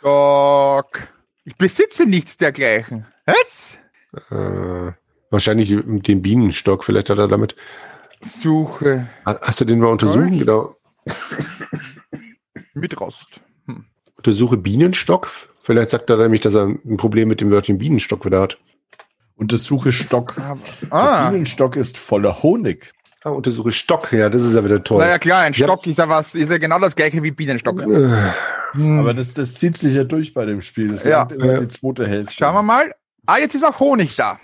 [0.00, 1.08] Stock.
[1.44, 3.06] Ich besitze nichts dergleichen.
[3.26, 3.78] Was?
[4.30, 4.92] Äh,
[5.30, 7.56] wahrscheinlich den Bienenstock, vielleicht hat er damit.
[8.22, 10.28] Suche Ha- Hast du den mal untersuchen?
[10.28, 10.38] Dolch?
[10.40, 10.76] Genau.
[12.74, 13.40] mit Rost.
[13.66, 13.84] Hm.
[14.16, 15.28] Untersuche Bienenstock.
[15.62, 18.58] Vielleicht sagt er nämlich, dass er ein Problem mit dem Wörtchen Bienenstock wieder hat.
[19.36, 20.36] Untersuche Stock.
[20.38, 22.92] Aber, Der ah, Bienenstock ist voller Honig.
[23.28, 24.12] Ah, untersuche Stock.
[24.12, 24.98] Ja, das ist ja wieder toll.
[24.98, 25.66] naja klar, ein Ja.
[25.66, 27.82] Stock ist ja was, ist ja genau das gleiche wie Bienenstock.
[27.82, 28.32] Äh,
[28.72, 28.98] Hm.
[29.00, 30.88] Aber das, das zieht sich ja durch bei dem Spiel.
[30.88, 31.26] Das Ja.
[31.30, 31.34] ja.
[31.34, 31.60] immer Ja.
[31.60, 32.34] die zweite Hälfte.
[32.34, 32.94] Schauen wir mal.
[33.26, 34.38] Ah, jetzt ist auch Honig da.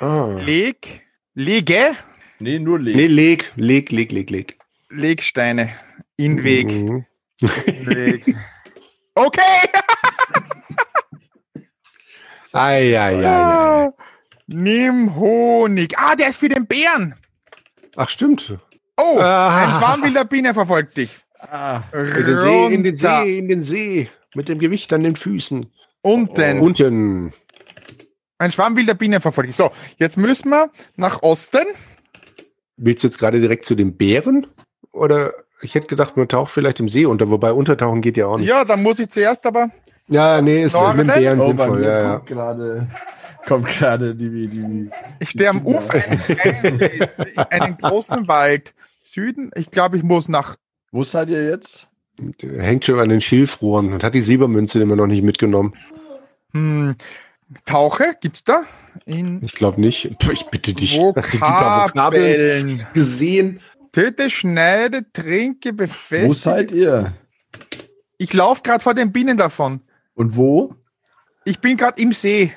[0.00, 0.38] ah.
[0.44, 1.02] Leg,
[1.34, 1.92] lege,
[2.38, 2.96] Nee, nur Leg.
[2.96, 4.58] Nee, leg, leg, leg, leg, leg.
[4.90, 5.70] Legsteine
[6.16, 6.70] in Weg.
[6.72, 7.04] Mhm.
[7.40, 8.34] Weg.
[9.14, 9.40] Okay.
[12.52, 13.26] Ei, ei, ei, ei.
[13.26, 13.92] Ah,
[14.46, 15.98] Nimm Honig.
[15.98, 17.14] Ah, der ist für den Bären.
[17.96, 18.56] Ach, stimmt.
[18.98, 19.56] Oh, Ah.
[19.56, 21.10] ein Schwarm wilder Biene verfolgt dich.
[21.38, 22.96] Ah, In den See, in den.
[22.96, 24.08] See, in den See.
[24.34, 25.66] Mit dem Gewicht an den Füßen.
[26.02, 26.60] Unten.
[26.60, 27.32] Unten.
[28.38, 29.56] Ein Schwarm wilder Bienen verfolgt dich.
[29.56, 31.64] So, jetzt müssen wir nach Osten.
[32.76, 34.46] Willst du jetzt gerade direkt zu den Bären?
[34.92, 38.38] Oder ich hätte gedacht, man taucht vielleicht im See unter, wobei untertauchen geht ja auch
[38.38, 38.48] nicht.
[38.48, 39.68] Ja, dann muss ich zuerst aber.
[40.08, 40.98] Ja, nee, ist Norden?
[40.98, 41.84] mit den Bären Oh, sinnvoll.
[41.84, 42.16] Ja, ja.
[42.18, 42.88] gerade
[43.46, 44.90] kommt gerade die, die,
[45.20, 46.80] Ich stehe am Ufer einen,
[47.50, 48.74] einen großen Wald.
[49.00, 50.56] Süden, ich glaube, ich muss nach.
[50.92, 51.88] Wo seid ihr jetzt?
[52.40, 55.74] Hängt schon an den Schilfrohren und hat die Silbermünze immer noch nicht mitgenommen.
[56.52, 56.94] Hm,
[57.64, 58.62] Tauche, gibt's da?
[59.04, 60.16] In Ich glaube nicht.
[60.18, 60.98] Puh, ich bitte dich.
[60.98, 63.60] Vokabeln gesehen?
[63.92, 66.34] Töte, schneide, trinke, Wo befestige.
[66.34, 67.12] seid ihr?
[68.18, 69.80] Ich laufe gerade vor den Bienen davon.
[70.14, 70.74] Und wo?
[71.44, 72.52] Ich bin gerade im See.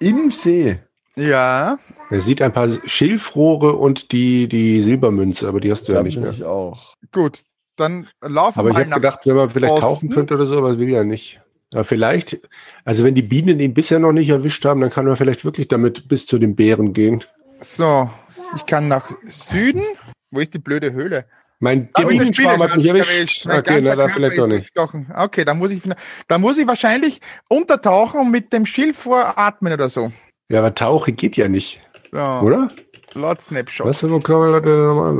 [0.00, 0.78] Im See.
[1.16, 1.78] Ja.
[2.10, 6.04] Er sieht ein paar Schilfrohre und die, die Silbermünze, aber die hast du ja Da
[6.04, 6.30] nicht mehr.
[6.30, 6.94] ich auch.
[7.12, 7.42] Gut,
[7.76, 8.96] dann laufen Aber wir ich mal habe nach.
[8.96, 9.86] gedacht, wenn man vielleicht Osten.
[9.86, 11.40] tauchen könnte oder so, aber das will ja nicht.
[11.72, 12.40] Aber vielleicht,
[12.84, 15.68] also wenn die Bienen ihn bisher noch nicht erwischt haben, dann kann man vielleicht wirklich
[15.68, 17.24] damit bis zu den Bären gehen.
[17.60, 18.08] So,
[18.54, 19.82] ich kann nach Süden.
[20.30, 21.24] Wo ist die blöde Höhle?
[21.58, 23.46] Mein Ah, mit der Bienenschwarm hat mich erwischt.
[23.46, 24.72] Okay, na, ganzer da Körper vielleicht doch nicht.
[25.16, 25.82] Okay, dann muss ich,
[26.28, 30.12] dann muss ich wahrscheinlich untertauchen und mit dem Schilfrohr atmen oder so.
[30.48, 31.80] Ja, aber Tauche geht ja nicht,
[32.12, 32.68] So, oder?
[33.14, 33.86] Laut Snapshot.
[33.86, 35.14] Was für Vokabel hat er nochmal?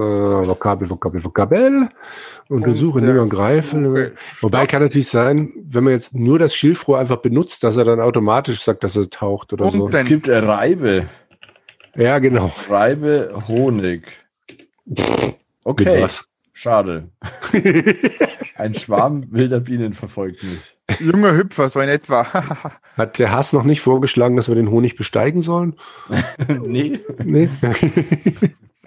[0.45, 1.89] Äh, Vokabel, Vokabel, Vokabel.
[2.51, 3.87] Untersuche, der und greifen.
[3.87, 4.13] Suche
[4.43, 4.69] Wobei Stopp.
[4.71, 8.63] kann natürlich sein, wenn man jetzt nur das Schilfrohr einfach benutzt, dass er dann automatisch
[8.63, 9.89] sagt, dass er taucht oder Und so.
[9.89, 11.07] dann- Es gibt äh, Reibe.
[11.97, 12.53] Ja, genau.
[12.69, 14.03] Reibe, Honig.
[14.85, 14.99] Mit
[15.67, 16.25] Okay, was?
[16.53, 17.11] schade.
[18.55, 20.79] Ein Schwarm wilder Bienen verfolgt mich.
[21.01, 22.25] Junger Hüpfer, so in etwa.
[22.97, 25.75] Hat der Hass noch nicht vorgeschlagen, dass wir den Honig besteigen sollen?
[26.63, 27.01] nee.
[27.25, 27.49] Nee.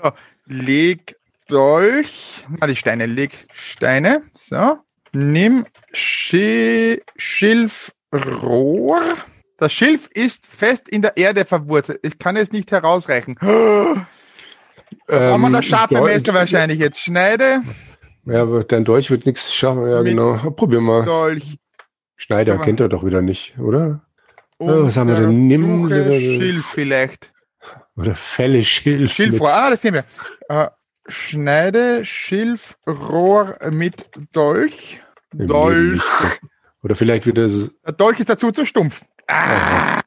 [0.01, 0.11] so,
[0.45, 1.17] leg
[1.49, 2.45] Dolch.
[2.61, 4.21] Na, die Steine, leg Steine.
[4.31, 4.77] So.
[5.11, 9.01] Nimm Schi Schilfrohr.
[9.57, 11.99] Das Schilf ist fest in der Erde verwurzelt.
[12.03, 13.37] Ich kann es nicht herausreichen.
[15.07, 16.99] Brauchen wir Ähm, das scharfe Messer wahrscheinlich jetzt.
[16.99, 17.61] Schneide,
[18.25, 19.89] Ja, aber dein Deutsch wird nichts schaffen.
[19.89, 20.37] Ja, Mit genau.
[20.51, 21.05] Probier mal.
[21.05, 21.57] Dolch
[22.15, 24.01] Schneider kennt er doch wieder nicht, oder?
[24.57, 25.47] und was haben wir denn?
[25.47, 27.31] Nimm- Schilf vielleicht.
[27.95, 29.13] Oder Fälle Schilf.
[29.13, 30.03] Schilfrohr, ah, das nehmen
[30.49, 30.63] wir.
[30.63, 30.69] Äh,
[31.07, 35.01] schneide Schilfrohr mit Dolch.
[35.37, 35.93] im Dolch.
[35.93, 36.41] Nicht.
[36.83, 37.45] Oder vielleicht wieder.
[37.45, 39.03] s- Der Dolch ist dazu zu stumpf.
[39.27, 40.01] Ah,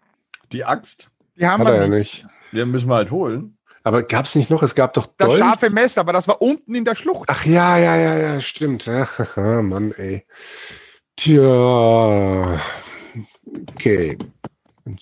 [0.53, 1.09] Die Axt.
[1.37, 2.25] die haben Hat er wir ja nicht.
[2.25, 2.27] nicht.
[2.53, 3.57] Wir müssen wir halt holen.
[3.85, 4.63] Aber gab es nicht noch?
[4.63, 5.41] Es gab doch Das Dolch.
[5.41, 7.29] scharfe Messer, aber das war unten in der Schlucht.
[7.29, 8.89] Ach ja, ja, ja, ja, stimmt.
[8.89, 10.25] Ach, Mann, ey.
[11.17, 12.59] Tja.
[13.71, 14.19] Okay.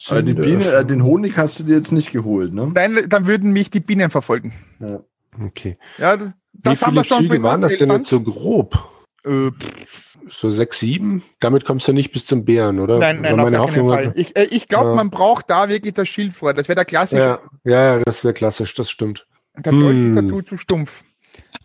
[0.09, 2.71] Aber die Biene, äh, den Honig hast du dir jetzt nicht geholt, ne?
[2.75, 4.53] Dann, dann würden mich die Bienen verfolgen.
[4.79, 5.01] Ja.
[5.43, 5.79] Okay.
[5.99, 8.91] Ja, das, Wie das haben viele wir schon Züge waren das denn jetzt so grob?
[9.25, 11.23] Äh, pff, So sechs, sieben?
[11.41, 12.99] Damit kommst du nicht bis zum Bären, oder?
[12.99, 13.89] nein, nein, auf meine keinen Hoffnung.
[13.91, 14.13] Fall.
[14.15, 14.95] Ich, äh, ich glaube, Ja.
[14.95, 16.55] man braucht da wirklich das Schilfrohr.
[16.55, 17.21] Das wäre der klassische.
[17.21, 19.27] Ja, ja, ja, das wäre klassisch, das stimmt.
[19.59, 20.17] Der Dolch Hm.
[20.17, 21.03] ist dazu zu stumpf.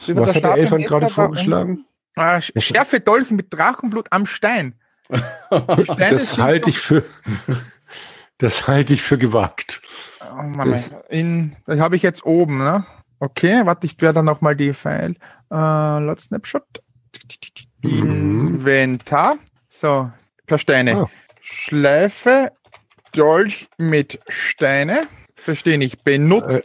[0.08, 1.86] Das Was hat der Messer gerade vorgeschlagen?
[2.18, 4.76] sch- schärfe Dolch mit Drachenblut am Stein.
[6.00, 7.04] Das halte ich für,
[8.40, 9.82] das halte ich für gewagt.
[10.38, 12.86] Oh Mann, Das- in, das habe ich jetzt oben, ne?
[13.20, 15.16] Okay, warte, ich werde noch mal die File.
[15.52, 16.64] Äh, Lot Snapshot.
[17.86, 18.48] Mhm.
[18.56, 19.38] Inventar.
[19.68, 20.10] So,
[20.48, 20.96] per Steine.
[20.98, 21.10] Ah.
[21.42, 22.52] Schleife,
[23.14, 25.02] Dolch mit Steine.
[25.36, 26.04] Verstehe nicht.
[26.04, 26.64] Benutze,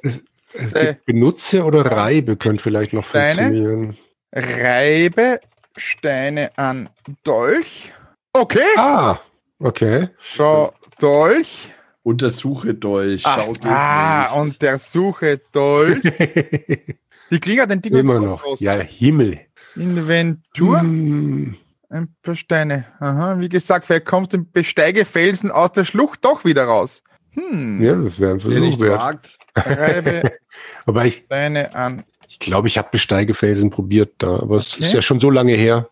[0.74, 3.42] Äh, Benutze oder Reibe könnte vielleicht noch Steine?
[3.42, 3.96] funktionieren.
[4.32, 5.40] reibe
[5.76, 6.88] Steine an
[7.24, 7.92] Dolch.
[8.32, 8.58] Okay.
[8.76, 9.18] Ah,
[9.60, 10.08] okay.
[10.20, 11.70] So, Dolch.
[12.02, 13.22] Untersuche Dolch.
[13.26, 14.40] Ach, Schau ah, nicht.
[14.40, 16.00] und der Suche Dolch.
[17.30, 18.60] Die kriegen ja den Ding Immer aus noch.
[18.60, 19.40] Ja, Himmel.
[19.76, 20.80] Inventur.
[20.80, 21.56] Hm,
[21.88, 22.84] Ein paar Steine.
[23.00, 27.02] Aha, wie gesagt, vielleicht kommst du im Besteigefelsen aus der Schlucht doch wieder raus.
[27.32, 27.80] Hm.
[27.82, 29.38] ja, das wäre ein Versuch nicht wert.
[30.86, 32.04] Aber ich, Steine an.
[32.28, 34.84] ich glaube, ich habe Besteigefelsen probiert da, aber es Okay.
[34.84, 35.88] ist ja schon so lange her.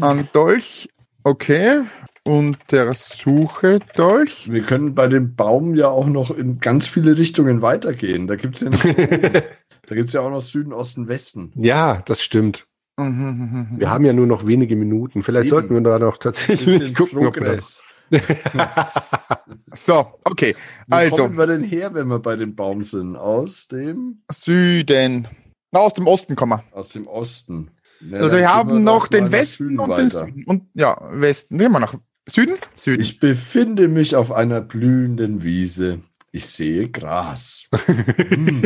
[0.00, 0.88] An Dolch.
[1.22, 1.82] Okay.
[2.26, 4.50] Und der Suche Dolch.
[4.50, 8.26] wir können bei dem Baum ja auch noch in ganz viele Richtungen weitergehen.
[8.26, 8.82] Da gibt's ja, noch,
[9.86, 11.52] da gibt's ja auch noch Süden, Osten, Westen.
[11.54, 12.66] Ja, das stimmt.
[12.96, 13.80] Mhm, mhm, mhm.
[13.80, 15.22] Wir haben ja nur noch wenige Minuten.
[15.22, 15.50] Vielleicht Eben.
[15.50, 17.82] sollten wir da noch tatsächlich gucken, ob wir Progress.
[19.72, 20.54] So, okay.
[20.86, 23.16] Wo Also, kommen wir denn her, wenn wir bei dem Baum sind?
[23.16, 25.28] Aus dem, Süden.
[25.72, 26.64] Na, aus dem Osten kommen wir.
[26.76, 27.70] aus dem Osten.
[28.00, 30.08] Ja, Also wir haben doch noch den Westen und den.
[30.08, 30.44] Süden.
[30.46, 31.58] Und ja, Westen.
[31.58, 31.94] Gehen wir nach
[32.28, 32.56] Süden?
[32.74, 33.02] Süden.
[33.02, 36.00] Ich befinde mich auf einer blühenden Wiese.
[36.32, 37.64] Ich sehe Gras.
[38.28, 38.62] Hm.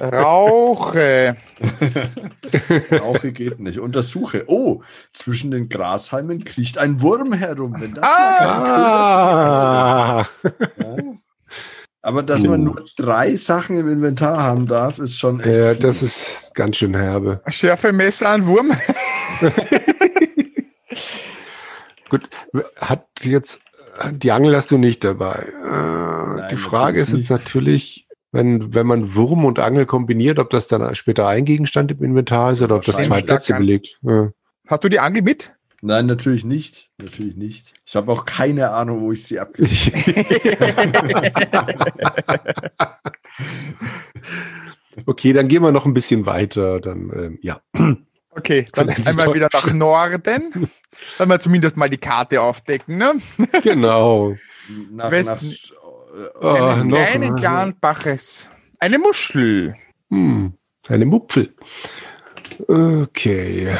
[0.00, 1.36] Rauche.
[2.90, 3.78] Rauche geht nicht.
[3.78, 4.44] Untersuche.
[4.46, 4.82] Oh,
[5.12, 7.76] zwischen den Grashalmen kriecht ein Wurm herum.
[7.78, 8.66] Wenn das Ah,
[10.42, 10.94] ja.
[12.00, 15.58] Aber dass man nur drei Sachen im Inventar haben darf, ist schon echt.
[15.58, 17.42] ja, das ist ganz schön herbe.
[17.48, 18.72] Schärfe Messer an Wurm.
[22.08, 22.28] Gut,
[22.80, 23.60] hat jetzt
[24.12, 25.52] die Angel hast du nicht dabei.
[25.64, 30.68] Äh, die Frage ist jetzt natürlich, wenn, wenn man Wurm und Angel kombiniert, ob das
[30.68, 33.22] dann später ein Gegenstand im Inventar ist oder ob das zwei.
[33.22, 33.98] Plätze belegt.
[34.02, 34.30] Ja.
[34.66, 35.54] Hast du die Angel mit?
[35.80, 36.90] Nein, natürlich nicht.
[36.98, 37.72] Natürlich nicht.
[37.86, 39.68] Ich habe auch keine Ahnung, wo ich sie abgebe.
[45.06, 46.80] okay, dann gehen wir noch ein bisschen weiter.
[46.80, 47.60] Dann, ähm, ja.
[48.38, 50.68] Okay, dann einmal wieder nach Norden.
[51.18, 52.96] Dann wir zumindest mal die Karte aufdecken.
[52.98, 53.14] Ne?
[53.62, 54.34] Genau.
[54.90, 55.78] Nach, Westen- nach,
[56.40, 57.38] Oh, Einen noch kleinen mal.
[57.40, 58.50] klaren Baches.
[58.80, 59.74] Eine Muschel.
[60.10, 60.52] Hm,
[60.88, 61.54] eine Mupfel.
[62.66, 63.76] Okay.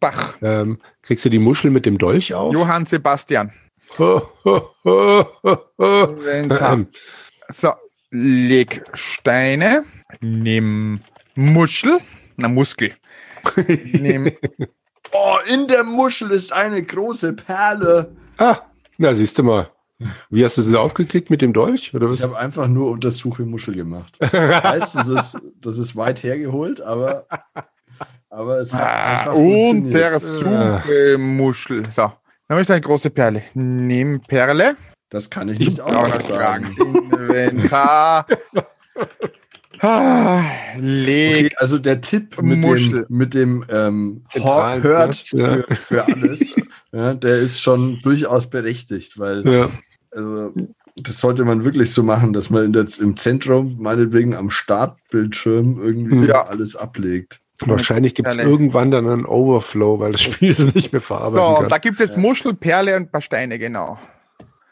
[0.00, 0.34] Bach.
[0.42, 2.52] Ähm, kriegst du die Muschel mit dem Dolch auf?
[2.52, 3.52] Johann Sebastian.
[5.74, 6.72] Inventar.
[6.74, 6.88] Ähm,
[7.48, 7.70] So,
[8.10, 9.84] leg Steine.
[10.20, 11.00] Nimm
[11.34, 11.98] Muschel.
[12.36, 12.92] Na, Muskel.
[13.92, 14.32] Nimm
[15.12, 18.12] oh, in der Muschel ist eine große Perle.
[18.38, 18.58] ah,
[18.98, 19.70] na siehst du mal.
[20.28, 21.94] Wie hast du sie aufgekriegt mit dem Dolch?
[21.94, 22.16] Oder was?
[22.18, 24.16] Ich habe einfach nur Untersuche Muschel gemacht.
[24.20, 27.26] Ich weiß, das ist, das ist weit hergeholt, aber,
[28.28, 30.14] aber es hat ah, einfach funktioniert.
[30.14, 31.84] Untersuche Muschel.
[31.90, 32.12] So, dann
[32.50, 33.42] habe ich eine große Perle.
[33.54, 34.76] Nimm Perle.
[35.10, 36.74] Das kann ich nicht Auch noch auftragen.
[36.74, 37.12] tragen.
[37.12, 38.26] Inventar.
[39.80, 40.44] Ah,
[40.76, 41.46] leg.
[41.46, 43.04] Okay, also der Tipp mit Muschel.
[43.08, 46.54] dem, mit dem ähm, hört für, für alles,
[46.92, 49.70] ja, der ist schon durchaus berechtigt, weil Ja.
[50.12, 50.52] also,
[50.96, 56.28] das sollte man wirklich so machen, dass man der, im Zentrum, meinetwegen am Startbildschirm, irgendwie
[56.28, 56.46] Ja.
[56.46, 57.40] alles ablegt.
[57.60, 61.60] Wahrscheinlich gibt es irgendwann dann einen Overflow, weil das Spiel es nicht mehr verarbeiten So,
[61.60, 61.68] kann.
[61.68, 63.96] da gibt es jetzt Muschel, Perle und ein paar Steine, genau.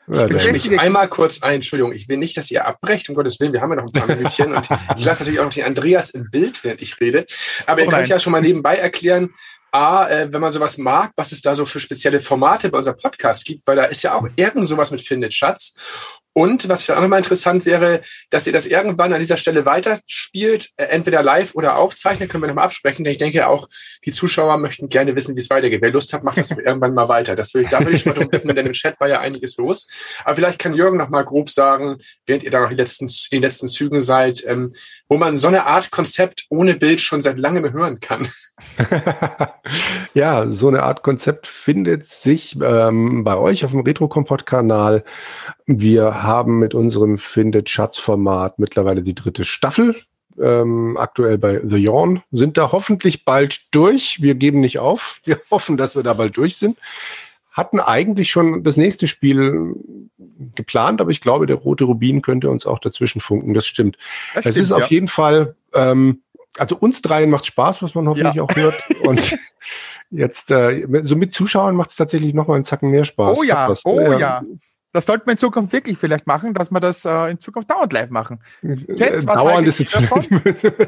[0.08, 3.14] Ja, dann- echt- mich einmal kurz ein, Entschuldigung, ich will nicht, dass ihr abbrecht, um
[3.14, 5.52] Gottes Willen, wir haben ja noch ein paar Minütchen und ich lasse natürlich auch noch
[5.54, 7.24] den Andreas im Bild, während ich rede.
[7.66, 8.10] Aber ihr Oh könnt nein.
[8.10, 9.30] ja schon mal nebenbei erklären,
[9.74, 12.98] A, äh, wenn man sowas mag, was es da so für spezielle Formate bei unserem
[12.98, 15.76] Podcast gibt, weil da ist ja auch irgend sowas mit Findet Schatz.
[16.34, 20.70] Und was vielleicht auch nochmal interessant wäre, dass ihr das irgendwann an dieser Stelle weiterspielt,
[20.76, 23.68] äh, entweder live oder aufzeichnen, können wir nochmal absprechen, denn ich denke auch,
[24.06, 25.82] die Zuschauer möchten gerne wissen, wie es weitergeht.
[25.82, 27.36] Wer Lust hat, macht das irgendwann mal weiter.
[27.36, 29.88] Das will, da will ich mal drum bitten, denn im Chat war ja einiges los.
[30.24, 33.06] Aber vielleicht kann Jürgen noch mal grob sagen, während ihr da noch in den letzten,
[33.06, 34.72] in den letzten Zügen seid, ähm,
[35.12, 38.26] wo man so eine Art Konzept ohne Bild schon seit langem hören kann.
[40.14, 45.04] ja, so eine Art Konzept findet sich ähm, bei euch auf dem Retro-Kompott-Kanal.
[45.66, 49.96] Wir haben mit unserem Findet Schatz-Format mittlerweile die dritte Staffel.
[50.40, 54.22] Ähm, aktuell bei The Yawn, sind da hoffentlich bald durch.
[54.22, 55.20] Wir geben nicht auf.
[55.24, 56.78] Wir hoffen, dass wir da bald durch sind.
[57.52, 59.74] Hatten eigentlich schon das nächste Spiel
[60.54, 63.54] geplant, aber ich glaube, der rote Rubin könnte uns auch dazwischen funken.
[63.54, 63.98] Das stimmt.
[64.34, 64.88] Das es stimmt, ist auf ja.
[64.88, 66.22] jeden Fall, ähm,
[66.58, 68.42] also uns dreien macht Spaß, was man hoffentlich Ja.
[68.42, 68.82] auch hört.
[69.06, 69.38] Und
[70.10, 73.38] jetzt, äh, so mit Zuschauern macht es tatsächlich noch mal einen Zacken mehr Spaß.
[73.38, 74.42] Oh ja, was, oh äh, ja.
[74.92, 77.92] Das sollten wir in Zukunft wirklich vielleicht machen, dass wir das äh, in Zukunft dauernd
[77.92, 78.40] live machen.
[78.62, 80.26] Äh, Chat, was dauernd haltet ist jetzt davon?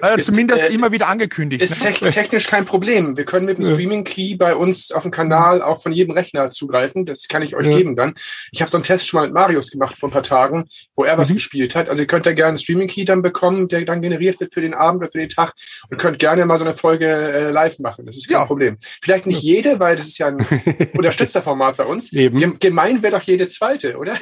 [0.02, 1.62] Äh, zumindest äh, immer wieder angekündigt.
[1.62, 1.90] Ist ne?
[1.90, 3.16] techn technisch kein Problem.
[3.16, 3.72] Wir können mit dem Ja.
[3.74, 7.06] Streaming-Key bei uns auf dem Kanal auch von jedem Rechner zugreifen.
[7.06, 7.76] Das kann ich euch Ja.
[7.76, 8.14] geben dann.
[8.52, 11.04] Ich habe so einen Test schon mal mit Marius gemacht vor ein paar Tagen, wo
[11.04, 11.34] er was Mhm.
[11.36, 11.88] gespielt hat.
[11.88, 14.74] Also ihr könnt da gerne einen Streaming-Key dann bekommen, der dann generiert wird für den
[14.74, 15.54] Abend oder für den Tag
[15.90, 18.04] und könnt gerne mal so eine Folge äh, live machen.
[18.04, 18.44] Das ist kein Ja.
[18.44, 18.76] Problem.
[19.02, 20.38] Vielleicht nicht jede, weil das ist ja ein
[20.94, 22.12] Unterstützerformat bei uns.
[22.12, 22.38] Eben.
[22.38, 24.14] Gem- Gemein wäre doch jede zweite, oder?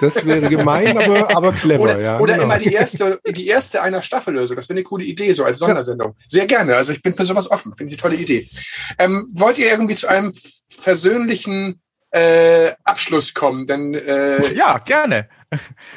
[0.00, 2.20] Das wäre gemein, aber, aber clever, Oder, ja.
[2.20, 2.44] oder genau.
[2.44, 4.56] immer die erste, die erste einer Staffellösung.
[4.56, 6.14] Das wäre eine coole Idee, so als Sondersendung.
[6.26, 6.76] Sehr gerne.
[6.76, 7.74] Also ich bin für sowas offen.
[7.74, 8.48] Finde ich eine tolle Idee.
[8.98, 10.32] Ähm, wollt ihr irgendwie zu einem
[10.68, 13.66] versöhnlichen äh, Abschluss kommen?
[13.66, 15.28] Denn äh, Ja, gerne.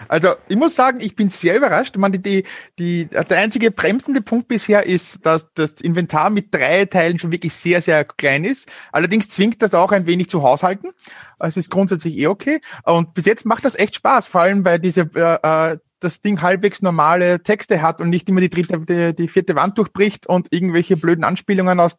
[0.07, 1.97] Also ich muss sagen, ich bin sehr überrascht.
[1.97, 2.43] Man, die, die,
[2.79, 7.53] die, der einzige bremsende Punkt bisher ist, dass das Inventar mit drei Teilen schon wirklich
[7.53, 8.69] sehr, sehr klein ist.
[8.91, 10.91] Allerdings zwingt das auch ein wenig zu haushalten.
[11.39, 12.61] Es ist grundsätzlich eh okay.
[12.83, 16.41] Und bis jetzt macht das echt Spaß, vor allem weil diese äh, äh, das Ding
[16.41, 20.47] halbwegs normale Texte hat und nicht immer die dritte, die, die vierte Wand durchbricht und
[20.51, 21.95] irgendwelche blöden Anspielungen aus,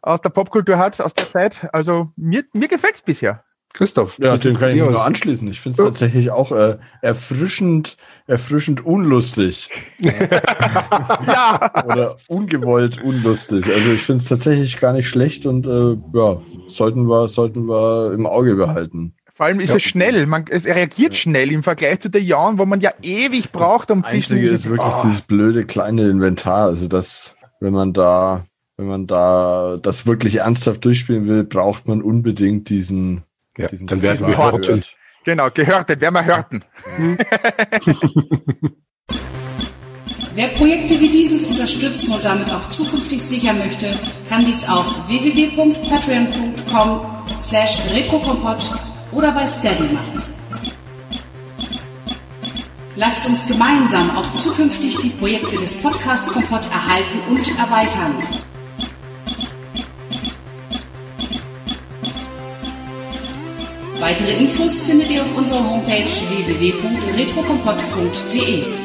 [0.00, 1.68] aus der Popkultur hat, aus der Zeit.
[1.72, 3.44] Also mir, mir gefällt's bisher.
[3.74, 4.18] Christoph.
[4.18, 5.06] Ja, dem kann ich nur aus?
[5.06, 5.48] anschließen.
[5.48, 5.84] Ich finde es Ja.
[5.86, 7.96] tatsächlich auch äh, erfrischend,
[8.26, 9.70] erfrischend unlustig.
[10.02, 13.64] Ja, Oder ungewollt unlustig.
[13.66, 18.12] Also ich finde es tatsächlich gar nicht schlecht und äh, ja, sollten wir, sollten wir
[18.12, 19.14] im Auge behalten.
[19.34, 19.76] vor allem ist Ja.
[19.76, 23.50] es schnell, man, es reagiert schnell im Vergleich zu den Jahren, wo man ja ewig
[23.52, 24.34] braucht, um Fischen.
[24.36, 25.00] Einzige ist wirklich Ah.
[25.04, 26.66] dieses blöde kleine Inventar.
[26.66, 28.44] Also das, wenn man da,
[28.76, 33.22] wenn man da das wirklich ernsthaft durchspielen will, braucht man unbedingt diesen.
[33.56, 34.38] Ja, diesen dann werden wir.
[34.38, 34.84] Horten.
[35.24, 36.64] Genau, gehörtet, wer mal hörten.
[40.34, 43.94] Wer Projekte wie dieses unterstützen und damit auch zukünftig sichern möchte,
[44.30, 47.02] kann dies auf www.patreon.com
[47.38, 48.70] slash retrokompott
[49.12, 50.22] oder bei Steady machen.
[52.96, 58.14] Lasst uns gemeinsam auch zukünftig die Projekte des Podcast Kompott erhalten und erweitern.
[64.02, 68.81] Weitere Infos findet ihr auf unserer Homepage www.retrokompott.de.